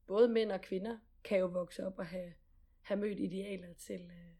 [0.07, 2.33] både mænd og kvinder, kan jo vokse op og have,
[2.83, 4.35] have mødt idealer til, øh,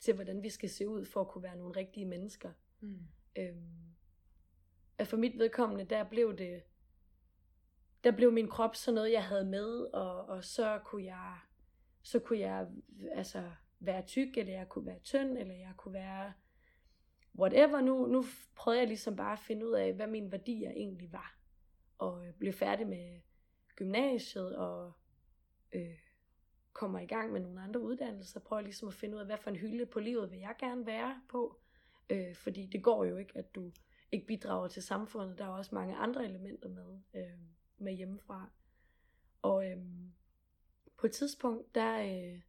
[0.00, 2.52] til, hvordan vi skal se ud for at kunne være nogle rigtige mennesker.
[2.80, 3.06] Mm.
[3.38, 3.94] Øhm,
[4.98, 6.62] at for mit vedkommende, der blev det,
[8.04, 11.38] der blev min krop sådan noget, jeg havde med, og, og så kunne jeg,
[12.02, 12.68] så kunne jeg
[13.12, 16.32] altså være tyk, eller jeg kunne være tynd, eller jeg kunne være
[17.38, 17.80] whatever.
[17.80, 18.24] Nu, nu
[18.56, 21.38] prøvede jeg ligesom bare at finde ud af, hvad mine værdier egentlig var.
[21.98, 23.20] Og øh, blev færdig med
[23.76, 24.92] gymnasiet, og
[25.72, 25.98] øh,
[26.72, 29.50] kommer i gang med nogle andre uddannelser, prøver ligesom at finde ud af, hvad for
[29.50, 31.60] en hylde på livet vil jeg gerne være på.
[32.10, 33.72] Øh, fordi det går jo ikke, at du
[34.12, 35.38] ikke bidrager til samfundet.
[35.38, 37.38] Der er også mange andre elementer med, øh,
[37.78, 38.50] med hjemmefra.
[39.42, 39.76] Og øh,
[40.96, 42.40] på et tidspunkt, der, øh,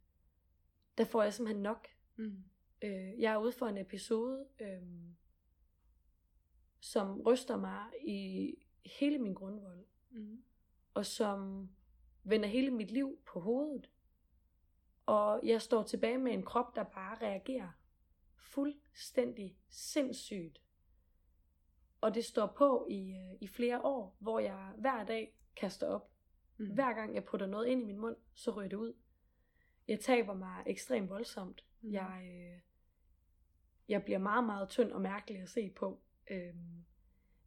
[0.98, 1.88] der får jeg simpelthen nok.
[2.16, 2.44] Mm.
[2.84, 4.82] Øh, jeg er ude for en episode, øh,
[6.80, 8.54] som ryster mig i
[9.00, 10.44] hele min grundvold, Mm.
[10.94, 11.68] og som
[12.22, 13.90] vender hele mit liv på hovedet.
[15.06, 17.68] Og jeg står tilbage med en krop, der bare reagerer
[18.34, 20.60] fuldstændig sindssygt.
[22.00, 26.10] Og det står på i, øh, i flere år, hvor jeg hver dag kaster op.
[26.56, 26.74] Mm.
[26.74, 28.94] Hver gang jeg putter noget ind i min mund, så ryger det ud.
[29.88, 31.64] Jeg taber mig ekstremt voldsomt.
[31.80, 31.92] Mm.
[31.92, 32.22] Jeg,
[32.54, 32.60] øh,
[33.88, 36.00] jeg bliver meget, meget tynd og mærkelig at se på.
[36.30, 36.84] Øhm,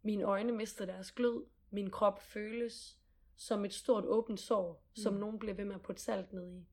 [0.01, 1.45] mine øjne mister deres glød.
[1.69, 2.99] Min krop føles
[3.35, 4.95] som et stort åbent sår, mm.
[4.95, 6.67] som nogen bliver ved med at putte salt ned i.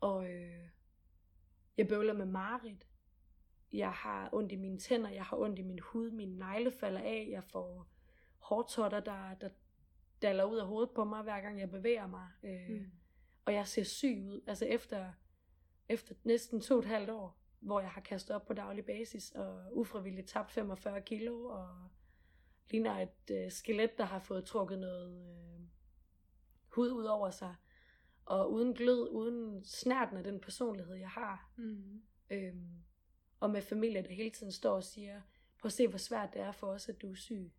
[0.00, 0.68] Og øh,
[1.76, 2.86] jeg bøvler med mareridt.
[3.72, 7.00] jeg har ondt i mine tænder, jeg har ondt i min hud, mine negle falder
[7.00, 7.88] af, jeg får
[8.38, 9.48] hårtotter, der, der
[10.22, 12.28] daller ud af hovedet på mig, hver gang jeg bevæger mig.
[12.42, 12.90] Øh, mm.
[13.44, 14.40] Og jeg ser syg ud.
[14.46, 15.12] Altså efter,
[15.88, 19.30] efter næsten to og et halvt år, hvor jeg har kastet op på daglig basis,
[19.30, 21.68] og ufrivilligt tabt 45 kilo, og
[22.70, 25.66] ligner et øh, skelet, der har fået trukket noget øh,
[26.68, 27.54] hud ud over sig,
[28.24, 31.50] og uden glød, uden snærten af den personlighed, jeg har.
[31.56, 32.02] Mm.
[32.30, 32.82] Øhm,
[33.40, 35.20] og med familie, der hele tiden står og siger,
[35.60, 37.52] prøv at se, hvor svært det er for os, at du er syg.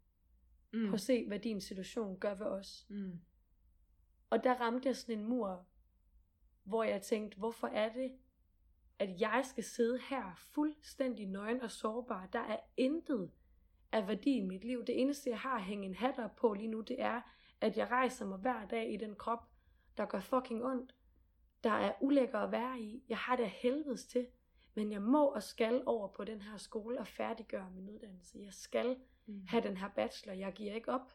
[0.74, 0.86] Mm.
[0.86, 2.86] Prøv at se, hvad din situation gør ved os.
[2.90, 3.20] Mm.
[4.30, 5.66] Og der ramte jeg sådan en mur,
[6.64, 8.12] hvor jeg tænkte, hvorfor er det,
[9.00, 12.26] at jeg skal sidde her fuldstændig nøgen og sårbar.
[12.34, 13.32] Der er intet
[13.92, 14.86] af værdi i mit liv.
[14.86, 17.22] Det eneste, jeg har at hænge en hat op på lige nu, det er,
[17.62, 19.50] at jeg rejser mig hver dag i den krop,
[19.98, 20.96] der gør fucking ondt.
[21.64, 23.04] Der er ulækker at være i.
[23.10, 24.28] Jeg har det helvedes til.
[24.74, 28.40] Men jeg må og skal over på den her skole og færdiggøre min uddannelse.
[28.40, 29.46] Jeg skal mm.
[29.48, 30.34] have den her bachelor.
[30.34, 31.14] Jeg giver ikke op.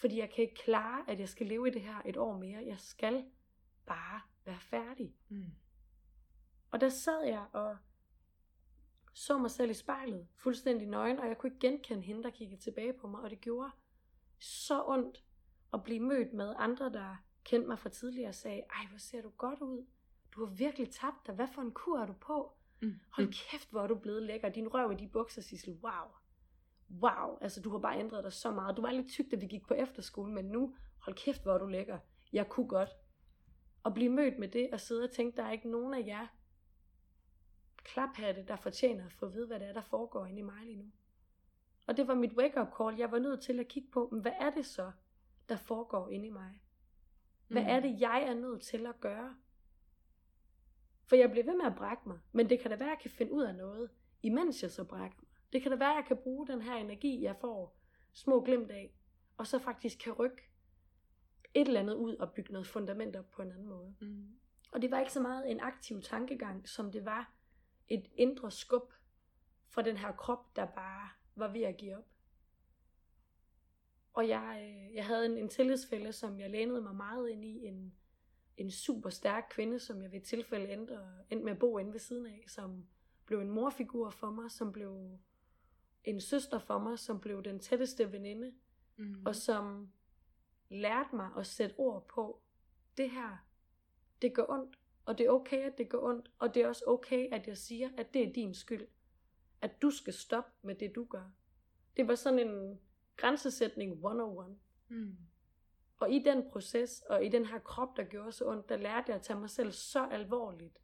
[0.00, 2.64] Fordi jeg kan ikke klare, at jeg skal leve i det her et år mere.
[2.66, 3.24] Jeg skal
[3.86, 5.14] bare være færdig.
[5.28, 5.52] Mm.
[6.72, 7.76] Og der sad jeg og
[9.14, 12.60] så mig selv i spejlet, fuldstændig nøgen, og jeg kunne ikke genkende hende, der kiggede
[12.60, 13.70] tilbage på mig, og det gjorde
[14.38, 15.24] så ondt
[15.72, 19.22] at blive mødt med andre, der kendte mig fra tidligere og sagde, ej, hvor ser
[19.22, 19.86] du godt ud.
[20.32, 21.34] Du har virkelig tabt dig.
[21.34, 22.52] Hvad for en kur er du på?
[22.82, 23.00] Mm.
[23.10, 24.48] Hold kæft, hvor er du blevet lækker.
[24.48, 25.78] Din røv i de bukser, Sissel.
[25.82, 26.08] Wow.
[26.90, 27.38] Wow.
[27.40, 28.76] Altså, du har bare ændret dig så meget.
[28.76, 31.58] Du var lidt tyk, da vi gik på efterskole, men nu, hold kæft, hvor er
[31.58, 31.98] du lækker.
[32.32, 32.90] Jeg kunne godt.
[33.82, 36.26] Og blive mødt med det og sidde og tænke, der er ikke nogen af jer
[37.84, 40.64] klaphatte, der fortjener at få at vide, hvad det er, der foregår inde i mig
[40.64, 40.90] lige nu.
[41.86, 42.98] Og det var mit wake-up call.
[42.98, 44.92] Jeg var nødt til at kigge på, hvad er det så,
[45.48, 46.62] der foregår inde i mig?
[47.48, 47.68] Hvad mm.
[47.68, 49.36] er det, jeg er nødt til at gøre?
[51.04, 53.02] For jeg bliver ved med at brække mig, men det kan da være, at jeg
[53.02, 53.90] kan finde ud af noget,
[54.22, 55.30] imens jeg så brækker mig.
[55.52, 57.76] Det kan da være, at jeg kan bruge den her energi, jeg får
[58.12, 58.94] små glimt af,
[59.36, 60.42] og så faktisk kan rykke
[61.54, 63.94] et eller andet ud og bygge noget fundament op på en anden måde.
[64.00, 64.28] Mm.
[64.72, 67.32] Og det var ikke så meget en aktiv tankegang, som det var
[67.88, 68.92] et indre skub
[69.68, 72.08] fra den her krop, der bare var ved at give op.
[74.12, 77.66] Og jeg, øh, jeg havde en, en tillidsfælde, som jeg lænede mig meget ind i.
[77.66, 77.94] En,
[78.56, 80.98] en super stærk kvinde, som jeg ved et tilfælde endte,
[81.30, 82.86] endte med at bo inde ved siden af, som
[83.26, 85.18] blev en morfigur for mig, som blev
[86.04, 88.54] en søster for mig, som blev den tætteste veninde,
[88.96, 89.22] mm.
[89.26, 89.92] og som
[90.68, 92.42] lærte mig at sætte ord på,
[92.96, 93.46] det her,
[94.22, 96.84] det gør ondt, og det er okay, at det gør ondt, og det er også
[96.86, 98.86] okay, at jeg siger, at det er din skyld.
[99.62, 101.30] At du skal stoppe med det, du gør.
[101.96, 102.80] Det var sådan en
[103.16, 104.58] grænsesætning 101.
[104.88, 105.16] Mm.
[105.98, 109.04] Og i den proces, og i den her krop, der gjorde så ondt, der lærte
[109.08, 110.78] jeg at tage mig selv så alvorligt,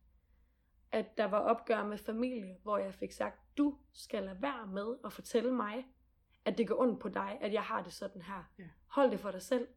[0.92, 4.96] at der var opgør med familie, hvor jeg fik sagt, du skal lade være med
[5.04, 5.86] at fortælle mig,
[6.44, 8.44] at det går ondt på dig, at jeg har det sådan her.
[8.58, 8.68] Ja.
[8.86, 9.68] Hold det for dig selv.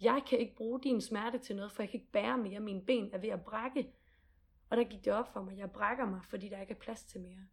[0.00, 2.60] Jeg kan ikke bruge din smerte til noget, for jeg kan ikke bære mere.
[2.60, 3.92] Mine ben er ved at brække.
[4.70, 7.04] Og der gik det op for mig, jeg brækker mig, fordi der ikke er plads
[7.04, 7.46] til mere.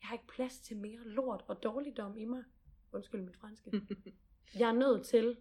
[0.00, 2.44] Jeg har ikke plads til mere lort og dårligdom i mig.
[2.92, 3.70] Undskyld mit franske.
[4.58, 5.36] Jeg er nødt til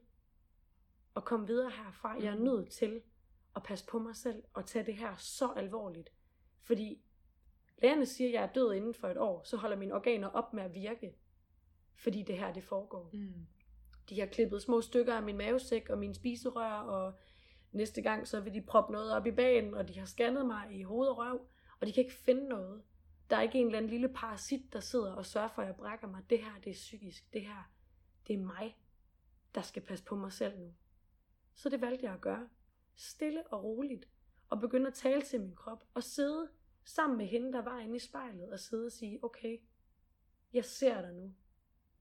[1.15, 2.15] at komme videre herfra.
[2.19, 3.01] Jeg er nødt til
[3.55, 6.09] at passe på mig selv og tage det her så alvorligt.
[6.61, 7.01] Fordi
[7.81, 10.53] lægerne siger, at jeg er død inden for et år, så holder mine organer op
[10.53, 11.15] med at virke.
[11.95, 13.09] Fordi det her, det foregår.
[13.13, 13.47] Mm.
[14.09, 17.19] De har klippet små stykker af min mavesæk og min spiserør, og
[17.71, 20.67] næste gang så vil de proppe noget op i banen, og de har scannet mig
[20.71, 21.47] i hoved og røv,
[21.79, 22.83] og de kan ikke finde noget.
[23.29, 25.75] Der er ikke en eller anden lille parasit, der sidder og sørger for, at jeg
[25.75, 26.23] brækker mig.
[26.29, 27.33] Det her, det er psykisk.
[27.33, 27.71] Det her,
[28.27, 28.77] det er mig,
[29.55, 30.73] der skal passe på mig selv nu.
[31.53, 32.49] Så det valgte jeg at gøre.
[32.95, 34.07] Stille og roligt.
[34.49, 35.83] Og begynde at tale til min krop.
[35.93, 36.49] Og sidde
[36.85, 38.49] sammen med hende, der var inde i spejlet.
[38.49, 39.57] Og sidde og sige, okay,
[40.53, 41.33] jeg ser dig nu.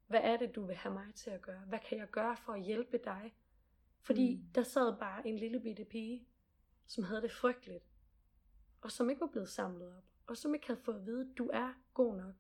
[0.07, 1.61] Hvad er det, du vil have mig til at gøre?
[1.69, 3.35] Hvad kan jeg gøre for at hjælpe dig?
[4.01, 4.53] Fordi mm.
[4.55, 6.27] der sad bare en lille bitte pige,
[6.87, 7.85] som havde det frygteligt.
[8.81, 10.05] Og som ikke var blevet samlet op.
[10.27, 12.35] Og som ikke havde fået at vide, du er god nok.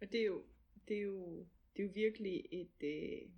[0.00, 0.44] Og det er jo,
[0.88, 1.46] det er jo,
[1.76, 3.30] det er jo virkelig et, øh,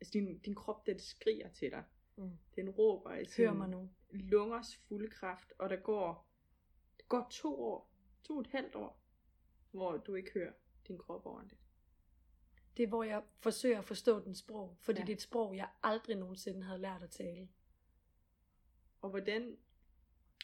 [0.00, 1.84] altså din, din krop, den skriger til dig.
[2.16, 2.30] Mm.
[2.56, 3.90] Den råber i sin Hør mig nu.
[4.10, 6.28] lungers fulde kraft, og der går,
[6.98, 7.92] der går to år,
[8.24, 9.02] to og et halvt år,
[9.70, 10.52] hvor du ikke hører
[10.88, 11.65] din krop ordentligt.
[12.76, 15.04] Det er, hvor jeg forsøger at forstå den sprog, fordi ja.
[15.04, 17.48] det er et sprog, jeg aldrig nogensinde havde lært at tale.
[19.00, 19.56] Og hvordan,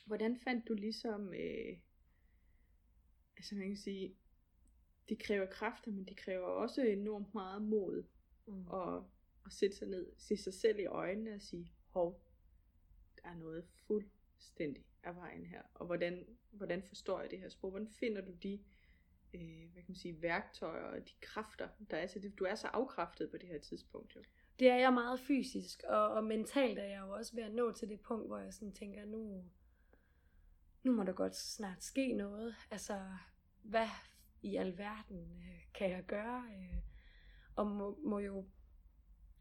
[0.06, 1.78] hvordan fandt du ligesom, øh,
[3.36, 4.16] altså man kan sige,
[5.08, 8.04] det kræver kræfter, men det kræver også enormt meget mod
[8.46, 8.68] mm.
[8.72, 9.02] at,
[9.46, 12.22] at sætte sig ned, se sig selv i øjnene og sige, hov,
[13.16, 17.70] der er noget fuldstændig af vejen her, og hvordan, hvordan forstår jeg det her sprog,
[17.70, 18.60] hvordan finder du de
[19.34, 22.38] øh, hvad kan man sige, værktøjer og de kræfter, der er til det.
[22.38, 24.22] Du er så afkræftet på det her tidspunkt, jo.
[24.58, 27.72] Det er jeg meget fysisk, og, og mentalt er jeg jo også ved at nå
[27.72, 29.44] til det punkt, hvor jeg sådan tænker, nu,
[30.82, 32.54] nu må der godt snart ske noget.
[32.70, 33.06] Altså,
[33.62, 33.88] hvad
[34.42, 36.44] i alverden øh, kan jeg gøre?
[36.56, 36.78] Øh,
[37.56, 38.44] og må, må jo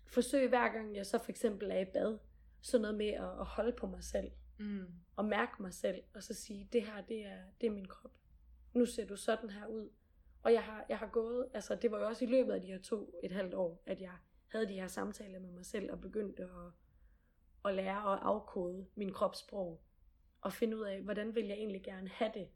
[0.07, 2.17] forsøge hver gang jeg så for eksempel er i bad,
[2.61, 4.85] sådan noget med at, at holde på mig selv, Mm.
[5.15, 8.11] og mærke mig selv, og så sige, det her, det er, det er min krop.
[8.73, 9.89] Nu ser du sådan her ud.
[10.43, 12.67] Og jeg har, jeg har gået, altså det var jo også i løbet af de
[12.67, 14.13] her to, et halvt år, at jeg
[14.47, 16.71] havde de her samtaler med mig selv, og begyndte at,
[17.65, 19.81] at lære at afkode min kropssprog,
[20.41, 22.47] og finde ud af, hvordan vil jeg egentlig gerne have det.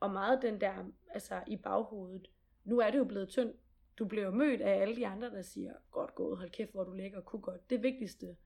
[0.00, 2.30] Og meget den der, altså i baghovedet,
[2.64, 3.54] nu er det jo blevet tynd.
[3.98, 6.84] Du bliver jo mødt af alle de andre, der siger, godt gået, hold kæft, hvor
[6.84, 7.70] du ligger, kunne godt.
[7.70, 8.36] Det vigtigste,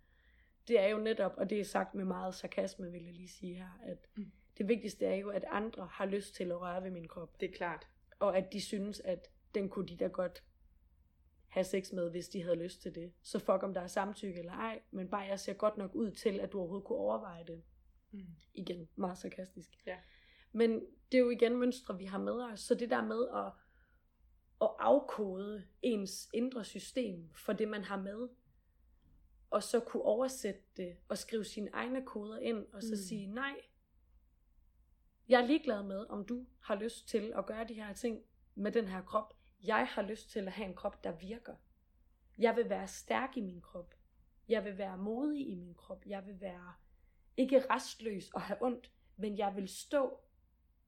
[0.69, 3.55] det er jo netop, og det er sagt med meget sarkasme, vil jeg lige sige
[3.55, 6.91] her, at Mm det vigtigste er jo, at andre har lyst til at røre ved
[6.91, 7.87] min krop Det er klart.
[8.19, 10.45] og at de synes, at den kunne de da godt
[11.49, 13.13] have sex med, hvis de havde lyst til det.
[13.23, 16.11] Så fuck om der er samtykke eller ej, men bare jeg ser godt nok ud
[16.11, 17.63] til, at du overhovedet kunne overveje det.
[18.11, 18.21] Mm.
[18.55, 19.69] Igen, meget sarkastisk.
[19.87, 19.97] Ja.
[20.53, 20.71] Men
[21.13, 22.61] det er jo igen mønstre, vi har med os.
[22.61, 23.53] Så det der med at,
[24.63, 28.29] at afkode ens indre system for det, man har med,
[29.51, 32.97] og så kunne oversætte det og skrive sine egne koder ind, og så Mm.
[33.09, 33.55] sige nej.
[35.29, 38.23] Jeg er ligeglad med, om du har lyst til at gøre de her ting
[38.55, 39.35] med den her krop.
[39.65, 41.55] Jeg har lyst til at have en krop, der virker.
[42.39, 43.95] Jeg vil være stærk i min krop.
[44.49, 46.07] Jeg vil være modig i min krop.
[46.07, 46.75] Jeg vil være
[47.37, 50.21] ikke restløs og have ondt, men jeg vil stå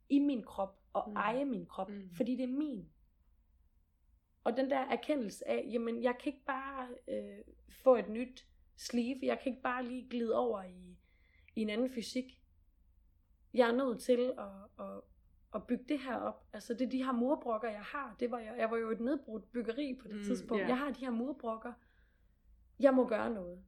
[0.08, 1.16] i min krop og Mm.
[1.16, 2.10] eje min krop, mm.
[2.16, 2.90] fordi det er min.
[4.44, 7.38] Og den der erkendelse af, jamen jeg kan ikke bare øh,
[7.70, 8.46] få et nyt
[8.76, 10.96] sleeve, jeg kan ikke bare lige glide over i,
[11.56, 12.37] i en anden fysik.
[13.54, 15.00] Jeg er nødt til at, at,
[15.54, 16.46] at bygge det her op.
[16.52, 18.16] Altså det er de her murbrokker, jeg har.
[18.20, 20.62] Det var jeg, jeg var jo et nedbrudt byggeri på det Mm, tidspunkt.
[20.62, 20.68] ja.
[20.68, 21.72] Jeg har de her murbrokker.
[22.80, 23.64] Jeg må gøre noget.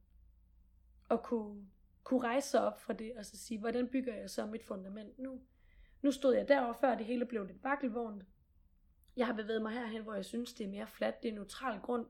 [1.09, 1.67] Og kunne,
[2.03, 5.19] kunne rejse sig op fra det, og så sige, hvordan bygger jeg så mit fundament
[5.19, 5.41] nu?
[6.01, 8.23] Nu stod jeg derovre, før det hele blev lidt bakkelvognt.
[9.17, 11.23] Jeg har bevæget mig herhen, hvor jeg synes, det er mere fladt.
[11.23, 12.05] Det er neutral grund.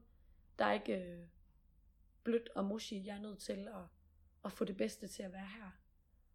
[0.60, 1.28] Der er ikke øh,
[2.24, 2.94] blødt og mushy.
[3.06, 3.84] Jeg er nødt til at,
[4.46, 5.72] at få det bedste til at være her.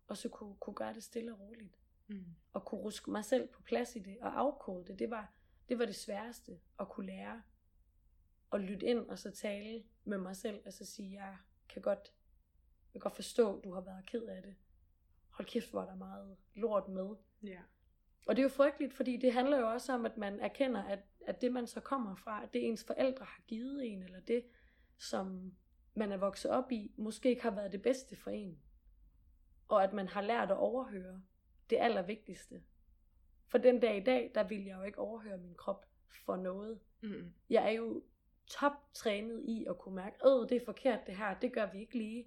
[0.07, 1.79] Og så kunne, kunne gøre det stille og roligt.
[2.07, 2.25] Mm.
[2.53, 4.99] Og kunne ruske mig selv på plads i det og afkode det.
[4.99, 5.33] Det var
[5.69, 7.43] det, var det sværeste at kunne lære.
[8.53, 10.63] At lytte ind og så tale med mig selv.
[10.67, 11.37] Og så sige, jeg
[11.69, 12.13] kan godt,
[12.95, 14.55] jeg kan godt forstå, at du har været ked af det.
[15.31, 17.17] Hold kæft, hvor er der meget lort med.
[17.43, 17.61] Ja.
[18.27, 20.99] Og det er jo frygteligt, fordi det handler jo også om, at man erkender, at,
[21.27, 24.45] at det man så kommer fra, at det ens forældre har givet en, eller det,
[24.99, 25.55] som
[25.95, 28.63] man er vokset op i, måske ikke har været det bedste for en.
[29.69, 31.23] Og at man har lært at overhøre
[31.71, 32.63] det allervigtigste.
[33.49, 35.87] For den dag i dag, der vil jeg jo ikke overhøre min krop
[36.25, 36.81] for noget.
[37.03, 37.33] Mm.
[37.51, 38.03] Jeg er jo
[38.47, 41.99] toptrænet i at kunne mærke, åh, det er forkert det her, det gør vi ikke
[41.99, 42.27] lige.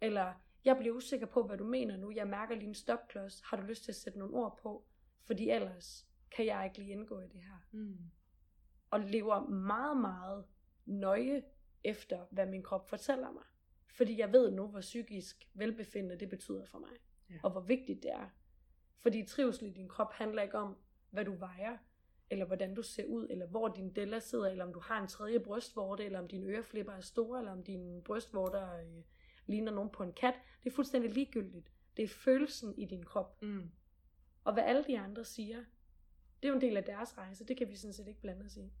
[0.00, 0.34] Eller,
[0.64, 3.62] jeg bliver usikker på, hvad du mener nu, jeg mærker lige en stopklods, har du
[3.62, 4.84] lyst til at sætte nogle ord på?
[5.24, 7.58] Fordi ellers kan jeg ikke lige indgå i det her.
[7.70, 7.98] Mm.
[8.90, 10.44] Og lever meget, meget
[10.86, 11.42] nøje
[11.84, 13.44] efter, hvad min krop fortæller mig.
[13.96, 16.90] Fordi jeg ved nu, hvor psykisk velbefindende det betyder for mig.
[17.30, 17.34] Ja.
[17.42, 18.30] Og hvor vigtigt det er.
[18.98, 20.76] Fordi trivsel i din krop handler ikke om,
[21.10, 21.76] hvad du vejer,
[22.30, 25.08] eller hvordan du ser ud, eller hvor din della sidder, eller om du har en
[25.08, 29.02] tredje brystvorte, eller om dine øreflipper er store, eller om dine brystvorter øh,
[29.46, 30.34] ligner nogen på en kat.
[30.64, 31.72] Det er fuldstændig ligegyldigt.
[31.96, 33.42] Det er følelsen i din krop.
[33.42, 33.70] Mm.
[34.44, 35.64] Og hvad alle de andre siger,
[36.42, 37.46] det er jo en del af deres rejse.
[37.46, 38.72] Det kan vi sådan set ikke blande os i.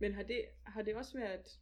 [0.00, 1.60] Men har det, har det også været,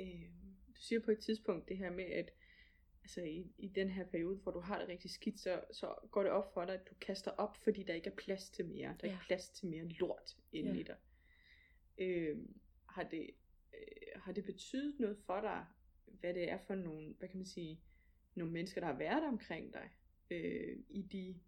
[0.00, 0.30] øh,
[0.76, 2.30] du siger på et tidspunkt det her med, at
[3.02, 6.22] altså i, i den her periode, hvor du har det rigtig skidt, så, så går
[6.22, 8.88] det op for dig, at du kaster op, fordi der ikke er plads til mere.
[9.00, 9.12] Der er Ja.
[9.16, 10.80] ikke plads til mere lort inde Ja.
[10.80, 10.96] i dig.
[11.98, 12.38] Øh,
[12.86, 13.30] har, det,
[13.74, 15.66] øh, har det betydet noget for dig,
[16.06, 17.80] hvad det er for nogle, hvad kan man sige,
[18.34, 19.90] nogle mennesker, der har været omkring dig,
[20.30, 21.40] øh, i de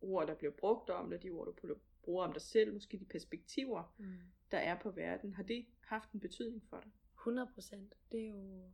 [0.00, 3.04] ord, der bliver brugt om dig, de ord, du bruger om dig selv, måske de
[3.04, 4.18] perspektiver, Mm.
[4.50, 5.34] der er på verden.
[5.34, 6.90] Har det haft en betydning for dig?
[7.26, 7.94] 100 procent.
[8.12, 8.70] Det er jo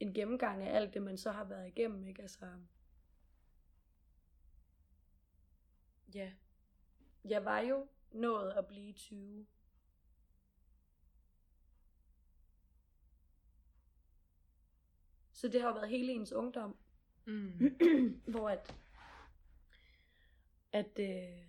[0.00, 2.22] en gennemgang af alt det, man så har været igennem, ikke?
[2.22, 2.46] Altså,
[6.14, 6.32] ja.
[7.24, 9.46] Jeg var jo nået at blive 20.
[15.32, 16.76] Så det har jo været hele ens ungdom,
[17.28, 17.78] Mm.
[18.32, 18.74] hvor at,
[20.72, 21.44] at, øh,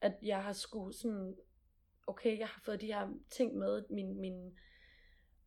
[0.00, 1.36] at jeg har skulle sådan,
[2.06, 4.58] okay, jeg har fået de her ting med, min, min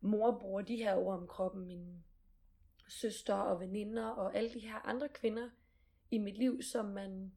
[0.06, 2.04] mor bruger de her ord om kroppen, min
[2.88, 5.50] søster og veninder og alle de her andre kvinder
[6.10, 7.32] i mit liv, som man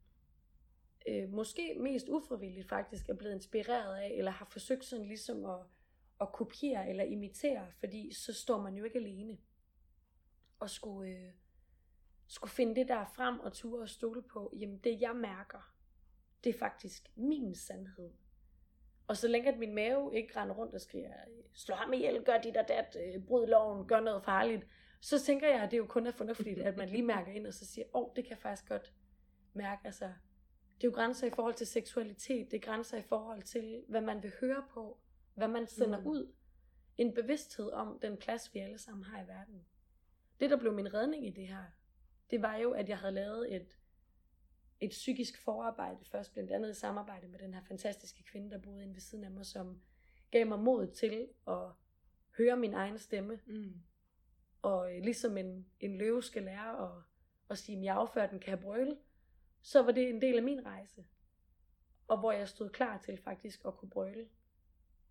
[1.07, 5.59] øh, måske mest ufrivilligt faktisk er blevet inspireret af, eller har forsøgt sådan ligesom at,
[6.21, 9.37] at kopiere eller imitere, fordi så står man jo ikke alene.
[10.59, 11.31] Og skulle, øh,
[12.27, 15.73] skulle finde det der frem og ture og stole på, jamen det jeg mærker,
[16.43, 18.11] det er faktisk min sandhed.
[19.09, 21.13] Og så længe at min mave ikke render rundt og skriger,
[21.53, 24.67] slå ham ihjel, gør dit og dat, øh, bryd loven, gør noget farligt,
[25.01, 27.53] så tænker jeg, at det jo kun er fornuftigt, at man lige mærker ind og
[27.53, 28.93] så siger, åh, oh, det kan jeg faktisk godt
[29.53, 29.81] mærke.
[29.85, 30.05] Altså,
[30.75, 34.01] det er jo grænser i forhold til seksualitet, det er grænser i forhold til, hvad
[34.01, 34.99] man vil høre på,
[35.33, 36.07] hvad man sender mm.
[36.07, 36.33] ud.
[36.97, 39.65] En bevidsthed om den plads, vi alle sammen har i verden.
[40.39, 41.63] Det, der blev min redning i det her,
[42.31, 43.78] det var jo, at jeg havde lavet et,
[44.81, 48.83] et psykisk forarbejde, først blandt andet i samarbejde med den her fantastiske kvinde, der boede
[48.83, 49.81] inde ved siden af mig, som
[50.31, 51.71] gav mig mod til at
[52.37, 53.39] høre min egen stemme.
[53.45, 53.81] Mm.
[54.61, 57.03] Og øh, ligesom en, en løve skal lære at,
[57.49, 58.97] at sige, at jeg affører den kan brøle,
[59.61, 61.05] så var det en del af min rejse.
[62.07, 64.29] Og hvor jeg stod klar til faktisk at kunne brøle.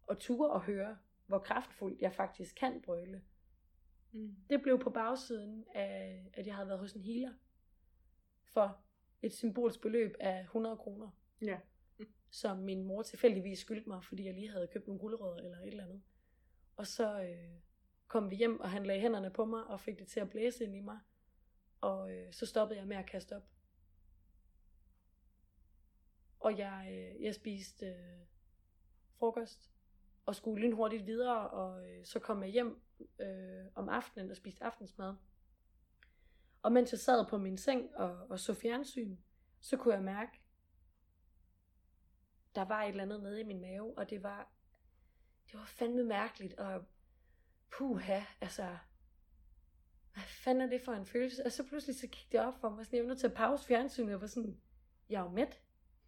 [0.07, 3.23] Og ture og høre, hvor kraftfuldt jeg faktisk kan brøle.
[4.13, 4.37] Mm.
[4.51, 7.33] Det blev på bagsiden af, at jeg havde været hos en healer.
[8.45, 8.85] For
[9.23, 11.11] et symbolsk beløb af 100 kroner.
[11.43, 11.59] Ja.
[12.31, 15.67] Som min mor tilfældigvis skyldte mig, fordi jeg lige havde købt nogle guldrødder eller et
[15.67, 16.03] eller andet.
[16.77, 17.61] Og så øh,
[18.07, 20.65] kom vi hjem, og han lagde hænderne på mig og fik det til at blæse
[20.65, 20.99] ind i mig.
[21.81, 23.49] Og øh, så stoppede jeg med at kaste op.
[26.41, 28.27] Og jeg, øh, jeg spiste øh,
[29.19, 29.71] frokost
[30.27, 32.81] og skulle lynhurtigt videre, og øh, så kom jeg hjem
[33.19, 35.15] øh, om aftenen og spiste aftensmad.
[36.63, 39.17] Og mens jeg sad på min seng og, og så fjernsyn,
[39.61, 40.41] så kunne jeg mærke,
[42.55, 44.49] der var et eller andet nede i min mave, og det var,
[45.47, 46.85] det var fandme mærkeligt, og
[47.71, 48.77] puha, altså,
[50.13, 51.47] hvad fanden er det for en følelse?
[51.47, 53.35] Og så pludselig så gik det op for mig, sådan, jeg var nødt til at
[53.35, 54.61] pause fjernsynet, og var sådan,
[55.09, 55.61] jeg er jo mæt.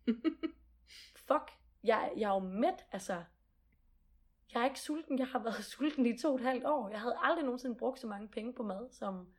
[1.26, 1.50] Fuck,
[1.84, 3.24] jeg, jeg er jo mæt, altså,
[4.54, 6.88] jeg er ikke sulten, jeg har været sulten i to og et halvt år.
[6.88, 9.34] Jeg havde aldrig nogensinde brugt så mange penge på mad, som,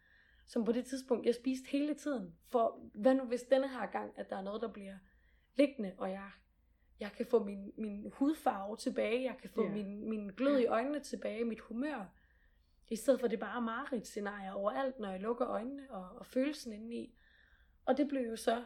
[0.51, 2.35] som på det tidspunkt, jeg spiste hele tiden.
[2.47, 4.97] For hvad nu hvis denne her gang, at der er noget, der bliver
[5.55, 6.29] liggende, og jeg,
[6.99, 9.73] jeg kan få min, min hudfarve tilbage, jeg kan få yeah.
[9.73, 12.05] min, min glød i øjnene tilbage, mit humør.
[12.89, 16.25] I stedet for, det bare er mareridt scenarier overalt, når jeg lukker øjnene og, og
[16.25, 17.15] følelsen indeni.
[17.85, 18.65] Og det blev jo så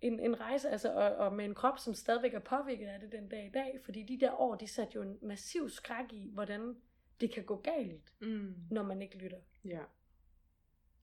[0.00, 3.12] en, en rejse, altså, og, og med en krop, som stadigvæk er påvirket af det
[3.12, 6.30] den dag i dag, fordi de der år, de satte jo en massiv skræk i,
[6.32, 6.76] hvordan
[7.20, 8.54] det kan gå galt, mm.
[8.70, 9.40] når man ikke lytter.
[9.64, 9.82] Ja.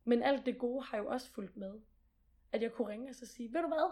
[0.04, 1.80] Men alt det gode har jo også fulgt med.
[2.52, 3.92] At jeg kunne ringe og så sige, ved du hvad?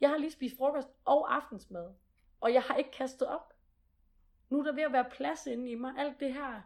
[0.00, 1.94] Jeg har lige spist frokost og aftensmad,
[2.40, 3.52] og jeg har ikke kastet op.
[4.50, 5.94] Nu er der ved at være plads inde i mig.
[5.98, 6.60] Alt det her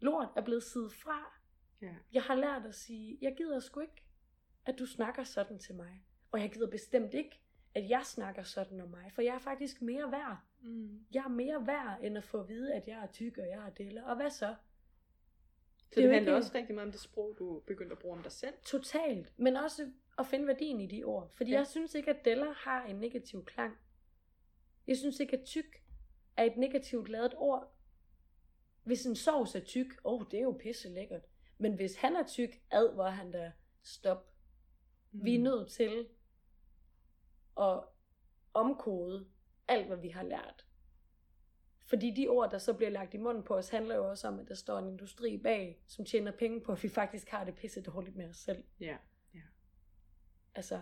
[0.00, 1.40] lort er blevet siddet fra.
[1.82, 1.94] Ja.
[2.12, 4.04] Jeg har lært at sige, jeg gider sgu ikke,
[4.64, 6.04] at du snakker sådan til mig.
[6.32, 7.40] Og jeg gider bestemt ikke,
[7.74, 10.38] at jeg snakker sådan om mig, for jeg er faktisk mere værd.
[10.60, 11.06] Mm.
[11.12, 13.66] Jeg er mere værd, end at få at vide, at jeg er tyk, og jeg
[13.66, 14.06] er delle.
[14.06, 14.54] Og hvad så?
[15.90, 16.36] Så det, det handler ikke...
[16.36, 18.54] også rigtig meget om det sprog, du begyndte at bruge om dig selv?
[18.64, 19.32] Totalt.
[19.38, 21.30] Men også at finde værdien i de ord.
[21.36, 21.56] Fordi ja.
[21.56, 23.78] jeg synes ikke, at deller har en negativ klang.
[24.86, 25.82] Jeg synes ikke, at tyk
[26.36, 27.72] er et negativt lavet ord.
[28.82, 31.22] Hvis en sovs er tyk, åh, oh, det er jo pisse lækkert.
[31.58, 33.50] Men hvis han er tyk, ad hvor han der,
[33.82, 34.32] stop.
[35.12, 35.24] Mm.
[35.24, 35.44] Vi er mm.
[35.44, 36.08] nødt til
[37.60, 37.80] at
[38.54, 39.28] omkode
[39.68, 40.65] alt, hvad vi har lært.
[41.86, 44.38] Fordi de ord, der så bliver lagt i munden på os, handler jo også om,
[44.38, 47.54] at der står en industri bag, som tjener penge på, at vi faktisk har det
[47.54, 48.64] pisse dårligt med os selv.
[48.80, 48.96] Ja,
[49.34, 49.40] ja.
[50.54, 50.80] Altså,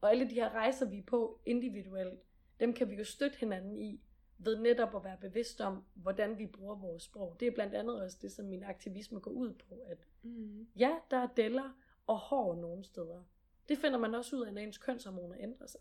[0.00, 2.20] og alle de her rejser, vi er på individuelt,
[2.60, 4.00] dem kan vi jo støtte hinanden i,
[4.38, 7.36] ved netop at være bevidst om, hvordan vi bruger vores sprog.
[7.40, 10.68] Det er blandt andet også det, som min aktivisme går ud på, at mm.
[10.76, 11.70] ja, der er deller
[12.06, 13.22] og hår nogle steder.
[13.68, 15.80] Det finder man også ud af, når ens kønshormoner ændrer sig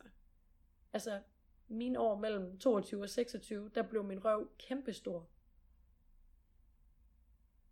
[0.94, 1.20] altså
[1.68, 5.30] mine år mellem 22 og 26, der blev min røv kæmpestor.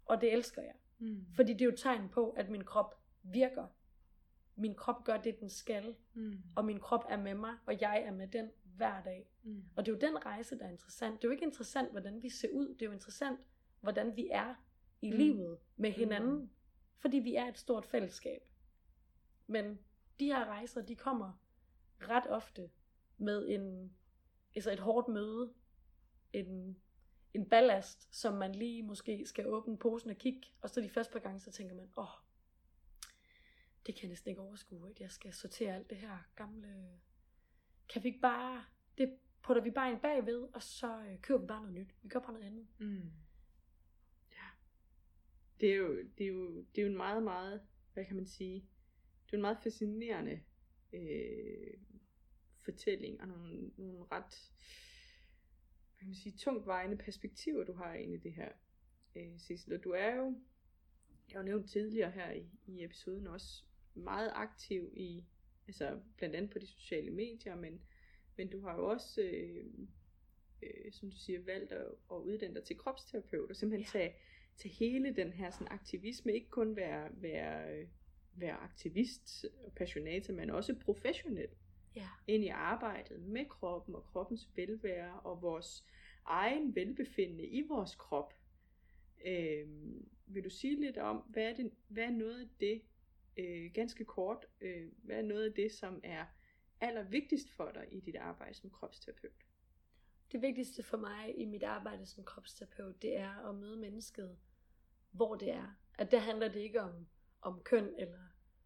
[0.05, 0.75] Og det elsker jeg.
[0.99, 1.25] Mm.
[1.35, 3.67] Fordi det er jo tegn på, at min krop virker.
[4.55, 5.95] Min krop gør det, den skal.
[6.13, 6.41] Mm.
[6.55, 9.29] Og min krop er med mig, og jeg er med den hver dag.
[9.43, 9.63] Mm.
[9.75, 11.21] Og det er jo den rejse, der er interessant.
[11.21, 12.67] Det er jo ikke interessant, hvordan vi ser ud.
[12.67, 13.39] Det er jo interessant,
[13.81, 14.55] hvordan vi er
[15.01, 15.17] i mm.
[15.17, 16.35] livet med hinanden.
[16.35, 16.49] Mm.
[16.97, 18.41] Fordi vi er et stort fællesskab.
[19.47, 19.79] Men
[20.19, 21.41] de her rejser, de kommer
[22.01, 22.69] ret ofte
[23.17, 23.95] med en,
[24.55, 25.53] altså et hårdt møde,
[26.33, 26.77] en,
[27.33, 31.13] en ballast, som man lige måske skal åbne posen og kigge, og så de første
[31.13, 32.19] par gange, så tænker man, åh, oh,
[33.85, 36.99] det kan jeg næsten ikke overskue, at jeg skal sortere alt det her gamle,
[37.89, 38.65] kan vi ikke bare,
[38.97, 41.95] det putter vi bare en bagved, og så øh, køber vi bare noget nyt.
[42.01, 42.67] Vi gør bare noget andet.
[42.79, 43.11] Mm.
[44.31, 44.47] Ja.
[45.59, 47.61] Det er, jo, det, er jo, det er jo en meget, meget,
[47.93, 48.69] hvad kan man sige,
[49.25, 50.41] det er en meget fascinerende
[50.93, 51.73] øh,
[52.65, 54.51] fortælling og nogle, nogle ret
[55.95, 58.49] hvad kan man sige, tungt vejende perspektiver, du har ind i det her,
[59.15, 59.73] øh, Sissel.
[59.73, 60.35] Og du er jo,
[61.29, 63.63] jeg har jo nævnt tidligere her i, i episoden også,
[63.95, 65.23] meget aktiv i,
[65.67, 67.81] altså blandt andet på de sociale medier, men,
[68.37, 69.65] men du har jo også, øh,
[70.63, 73.99] øh, som du siger, valgt at, at uddanne dig til kropsterapeut, og simpelthen ja.
[73.99, 74.15] tage,
[74.57, 77.87] tage hele den her sådan, aktivisme, ikke kun være, være,
[78.33, 81.49] være aktivist og passionator, men også professionel
[81.95, 82.09] Ja.
[82.27, 85.85] ind i arbejdet med kroppen og kroppens velvære og vores
[86.25, 88.33] egen velbefindende i vores krop.
[89.25, 92.81] Øhm, vil du sige lidt om, hvad er, det, hvad er noget af det,
[93.37, 96.25] øh, ganske kort, øh, hvad er noget af det, som er
[96.79, 99.45] allervigtigst for dig i dit arbejde som kropsterapeut?
[100.31, 104.37] Det vigtigste for mig i mit arbejde som kropsterapeut, det er at møde mennesket,
[105.11, 105.75] hvor det er.
[105.97, 107.07] At det handler det ikke om,
[107.41, 108.23] om køn eller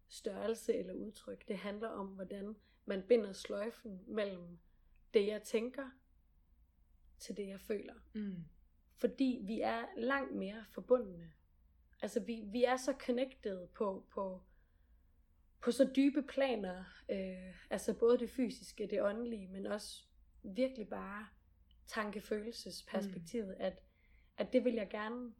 [0.08, 1.48] størrelse eller udtryk.
[1.48, 4.58] Det handler om, hvordan man binder sløjfen mellem
[5.14, 5.90] det, jeg tænker,
[7.18, 7.94] til det, jeg føler.
[8.12, 8.44] Mm.
[8.96, 11.32] Fordi vi er langt mere forbundne.
[12.02, 14.42] Altså, vi, vi er så connected på, på,
[15.60, 16.84] på så dybe planer.
[17.10, 20.04] Øh, altså, både det fysiske, det åndelige, men også
[20.42, 21.26] virkelig bare
[21.86, 23.64] tankefølelsesperspektivet, mm.
[23.64, 23.82] at,
[24.36, 25.34] at det vil jeg gerne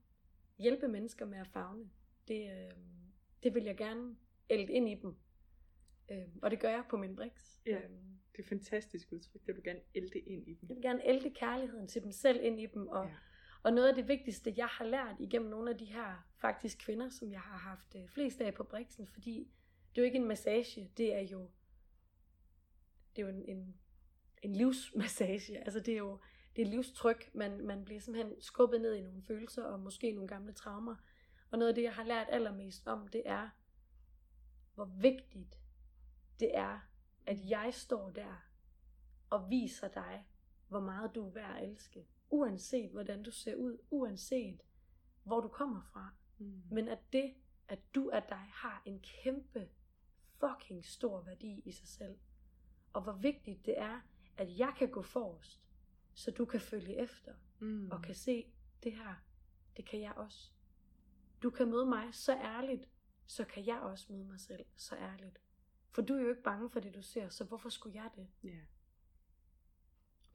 [0.58, 1.90] hjælpe mennesker med at fagne.
[2.28, 2.76] Det, øh,
[3.42, 4.16] det vil jeg gerne
[4.50, 5.16] ælde ind i dem.
[6.10, 7.32] Øh, og det gør jeg på min brix.
[7.66, 7.76] Ja.
[7.76, 7.90] Øh,
[8.36, 10.68] Det er fantastisk udtryk, det vil du gerne ælte ind i dem.
[10.68, 12.88] jeg vil gerne ælte kærligheden til dem selv ind i dem.
[12.88, 13.14] Og, Ja.
[13.62, 17.08] og noget af det vigtigste, jeg har lært igennem nogle af de her faktisk kvinder,
[17.08, 19.50] som jeg har haft øh, flest af på brixen, fordi
[19.90, 21.50] det er jo ikke en massage, det er jo,
[23.16, 23.74] det er jo en, en,
[24.42, 25.58] en livsmassage.
[25.58, 26.18] Altså det er jo
[26.56, 27.30] det er livstryk.
[27.34, 30.96] Man, man bliver simpelthen skubbet ned i nogle følelser og måske nogle gamle traumer.
[31.50, 33.48] Og noget af det, jeg har lært allermest om, det er,
[34.74, 35.59] hvor vigtigt
[36.40, 36.80] det er,
[37.26, 38.34] at jeg står der
[39.30, 40.26] og viser dig,
[40.68, 42.06] hvor meget du er værd at elske.
[42.30, 44.60] Uanset hvordan du ser ud, uanset
[45.22, 46.10] hvor du kommer fra.
[46.38, 46.62] Mm.
[46.70, 47.34] Men at det,
[47.68, 49.68] at du er dig, har en kæmpe
[50.40, 52.18] fucking stor værdi i sig selv.
[52.92, 54.00] Og hvor vigtigt det er,
[54.36, 55.60] at jeg kan gå forrest,
[56.14, 57.90] så du kan følge efter Mm.
[57.90, 59.14] og kan se, det her,
[59.76, 60.52] det kan jeg også.
[61.42, 62.88] Du kan møde mig så ærligt,
[63.26, 65.40] så kan jeg også møde mig selv så ærligt.
[65.90, 68.28] For du er jo ikke bange for det, du ser, så hvorfor skulle jeg det?
[68.44, 68.60] Ja.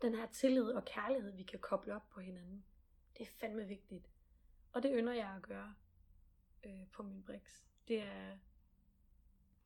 [0.01, 2.65] Den her tillid og kærlighed, vi kan koble op på hinanden,
[3.17, 4.09] det er fandme vigtigt.
[4.71, 5.75] Og det ynder jeg at gøre
[6.65, 7.61] øh, på min brix.
[7.87, 8.37] Det er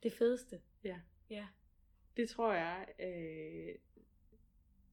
[0.04, 0.62] det fedeste.
[0.84, 1.02] Ja.
[1.30, 1.48] Ja.
[2.18, 3.76] Det tror jeg øh,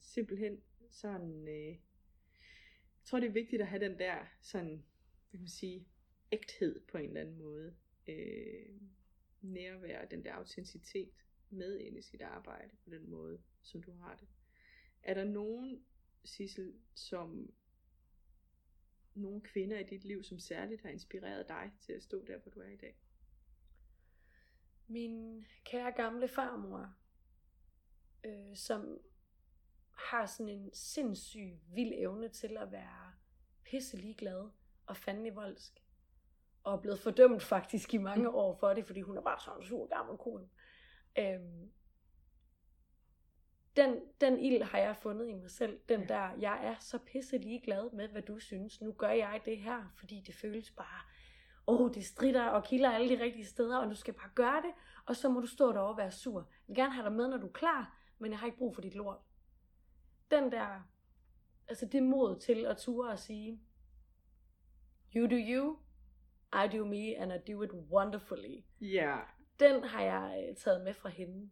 [0.00, 1.78] simpelthen sådan, øh, jeg
[3.04, 4.84] tror det er vigtigt at have den der sådan,
[5.30, 5.88] hvad kan man sige,
[6.32, 7.76] ægthed på en eller anden måde.
[8.08, 8.80] Øh,
[9.40, 11.10] nærvær, og den der autenticitet
[11.50, 14.28] med ind i sit arbejde på den måde, som du har det.
[15.02, 15.84] Er der nogen,
[16.24, 17.52] Sissel, som
[19.14, 22.50] nogle kvinder i dit liv, som særligt har inspireret dig til at stå der, hvor
[22.50, 22.96] du er i dag?
[24.86, 26.94] Min kære gamle farmor,
[28.24, 29.00] øh, som
[29.92, 33.14] har sådan en sindssyg vild evne til at være
[33.64, 34.50] pisse glad
[34.86, 35.85] og fandelig voldsk.
[36.66, 39.60] Og er blevet fordømt faktisk i mange år for det, fordi hun er bare sådan
[39.60, 40.48] en sur gammel kone.
[41.18, 41.70] Øhm,
[43.76, 45.80] den, den ild har jeg fundet i mig selv.
[45.88, 46.06] Den Ja.
[46.06, 48.80] der, jeg er så pisse glad med, hvad du synes.
[48.80, 51.00] Nu gør jeg det her, fordi det føles bare,
[51.66, 54.62] åh, oh, det strider og kilder alle de rigtige steder, og du skal bare gøre
[54.62, 54.72] det,
[55.06, 56.38] og så må du stå derovre og være sur.
[56.38, 58.74] Jeg vil gerne have dig med, når du er klar, men jeg har ikke brug
[58.74, 59.18] for dit lort.
[60.30, 60.88] Den der,
[61.68, 63.60] altså det mod til at ture og sige,
[65.16, 65.85] you do you,
[66.64, 69.18] I do me, and I do it wonderfully Ja.
[69.60, 71.50] den har jeg øh, taget med fra hende.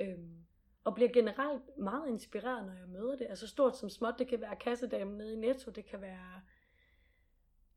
[0.00, 0.44] Øhm,
[0.84, 3.26] og bliver generelt meget inspireret, når jeg møder det.
[3.30, 6.42] Altså stort som småt, det kan være kassedamen nede i Netto, det kan være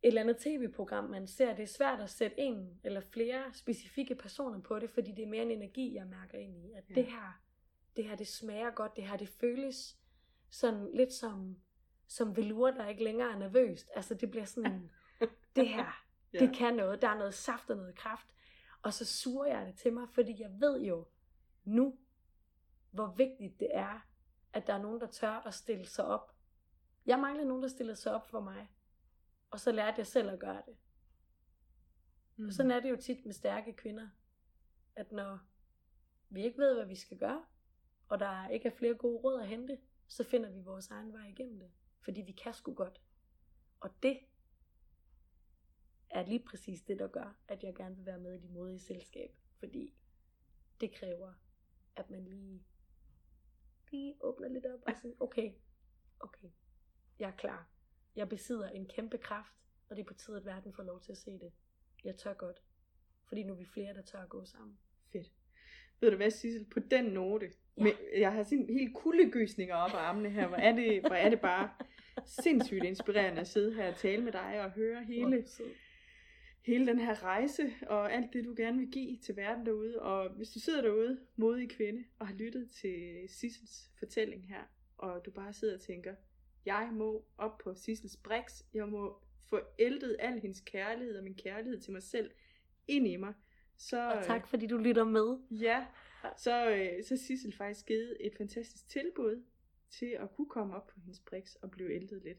[0.04, 1.56] et eller andet tv-program, man ser.
[1.56, 5.28] Det er svært at sætte en eller flere specifikke personer på det, fordi det er
[5.28, 6.72] mere en energi, jeg mærker ind i.
[6.72, 6.94] At Ja.
[6.96, 7.42] det her,
[7.96, 9.98] det her, det smager godt, det her, det føles
[10.50, 11.58] sådan lidt som,
[12.08, 13.90] som velur, der ikke længere er nervøst.
[13.96, 14.92] Altså det bliver sådan,
[15.56, 16.40] det her, Ja.
[16.40, 18.28] det kan noget, der er noget saft og noget kraft.
[18.82, 21.08] Og så suger jeg det til mig, fordi jeg ved jo
[21.64, 21.98] nu,
[22.92, 24.08] hvor vigtigt det er,
[24.54, 26.36] at der er nogen, der tør at stille sig op.
[27.06, 28.70] Jeg manglede nogen, der stillede sig op for mig.
[29.52, 30.78] Og så lærte jeg selv at gøre det.
[32.36, 32.46] Mm.
[32.46, 34.10] Og sådan er det jo tit med stærke kvinder.
[34.96, 35.40] At når
[36.30, 37.46] vi ikke ved, hvad vi skal gøre,
[38.08, 39.78] og der ikke er flere gode råd at hente,
[40.08, 41.72] så finder vi vores egen vej igennem det.
[42.00, 43.02] Fordi vi kan sgu godt.
[43.80, 44.20] Og det
[46.12, 48.80] er lige præcis det, der gør, at jeg gerne vil være med i de modige
[48.80, 49.32] selskab.
[49.60, 49.94] Fordi
[50.82, 51.34] det kræver,
[51.96, 52.64] at man lige
[53.92, 55.52] lige åbner lidt op og sådan, okay,
[56.20, 56.48] okay,
[57.20, 57.70] jeg er klar.
[58.16, 59.54] Jeg besidder en kæmpe kraft,
[59.90, 61.52] og det er på tide, at verden får lov til at se det.
[62.04, 62.62] Jeg tør godt.
[63.28, 64.78] Fordi nu er vi flere, der tør at gå sammen.
[65.12, 65.32] Fedt.
[66.00, 67.84] Ved du hvad, Sissel, på den note, Ja.
[67.84, 71.30] med, jeg har sådan helt kuldegysninger op af armene her, hvor er det, hvor er
[71.30, 71.70] det bare
[72.26, 75.72] sindssygt inspirerende at sidde her og tale med dig og høre hele, sød.
[76.62, 80.02] Hele den her rejse og alt det, du gerne vil give til verden derude.
[80.02, 84.62] Og hvis du sidder derude, modig kvinde, og har lyttet til Sissels fortælling her,
[84.98, 86.16] og du bare sidder og tænker,
[86.66, 91.36] jeg må op på Sissels Brix, jeg må få ældet al hendes kærlighed og min
[91.36, 92.32] kærlighed til mig selv
[92.88, 93.34] ind i mig.
[93.78, 95.38] Så, Og tak, fordi du lytter med.
[95.52, 95.86] Ja,
[96.38, 99.44] så, øh, så Sissel faktisk givet et fantastisk tilbud
[99.90, 102.38] til at kunne komme op på hendes Brix og blive ældet lidt.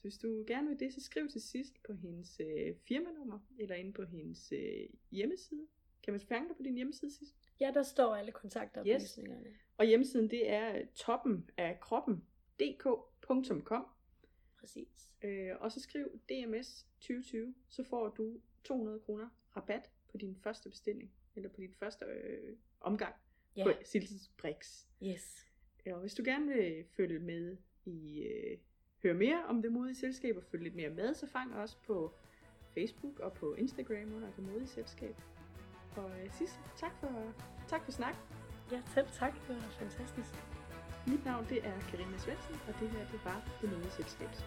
[0.00, 3.74] Så hvis du gerne vil det, så skriv til Sissel på hendes øh, firmanummer, eller
[3.74, 5.66] inde på hendes øh, hjemmeside.
[6.02, 7.36] Kan man fange dig på din hjemmeside, Sissel?
[7.60, 9.46] Ja, der står alle kontaktoplysningerne.
[9.48, 9.56] Yes.
[9.76, 12.24] Og hjemmesiden, det er toppen af kroppen,
[12.60, 13.86] dk.com.
[14.60, 15.12] Præcis.
[15.22, 20.68] Øh, og så skriv DMS 2020, så får du 200 kroner rabat på din første
[20.70, 23.14] bestilling, eller på din første øh, omgang
[23.56, 24.86] Ja, på Sissels Brix.
[25.02, 25.46] yes.
[25.86, 28.58] Ja, og hvis du gerne vil følge med i, øh,
[29.02, 32.12] høre mere om det modige selskab og følge lidt mere med, så fang os på
[32.74, 35.16] Facebook og på Instagram under det modige selskab.
[35.96, 37.34] Og øh, sidst, tak for,
[37.68, 38.16] tak for snak.
[38.72, 39.32] Ja, selv tak.
[39.48, 40.30] Det var fantastisk.
[41.06, 44.44] Mit navn det er Karina Svendsen, og det her det var det modige selskabs.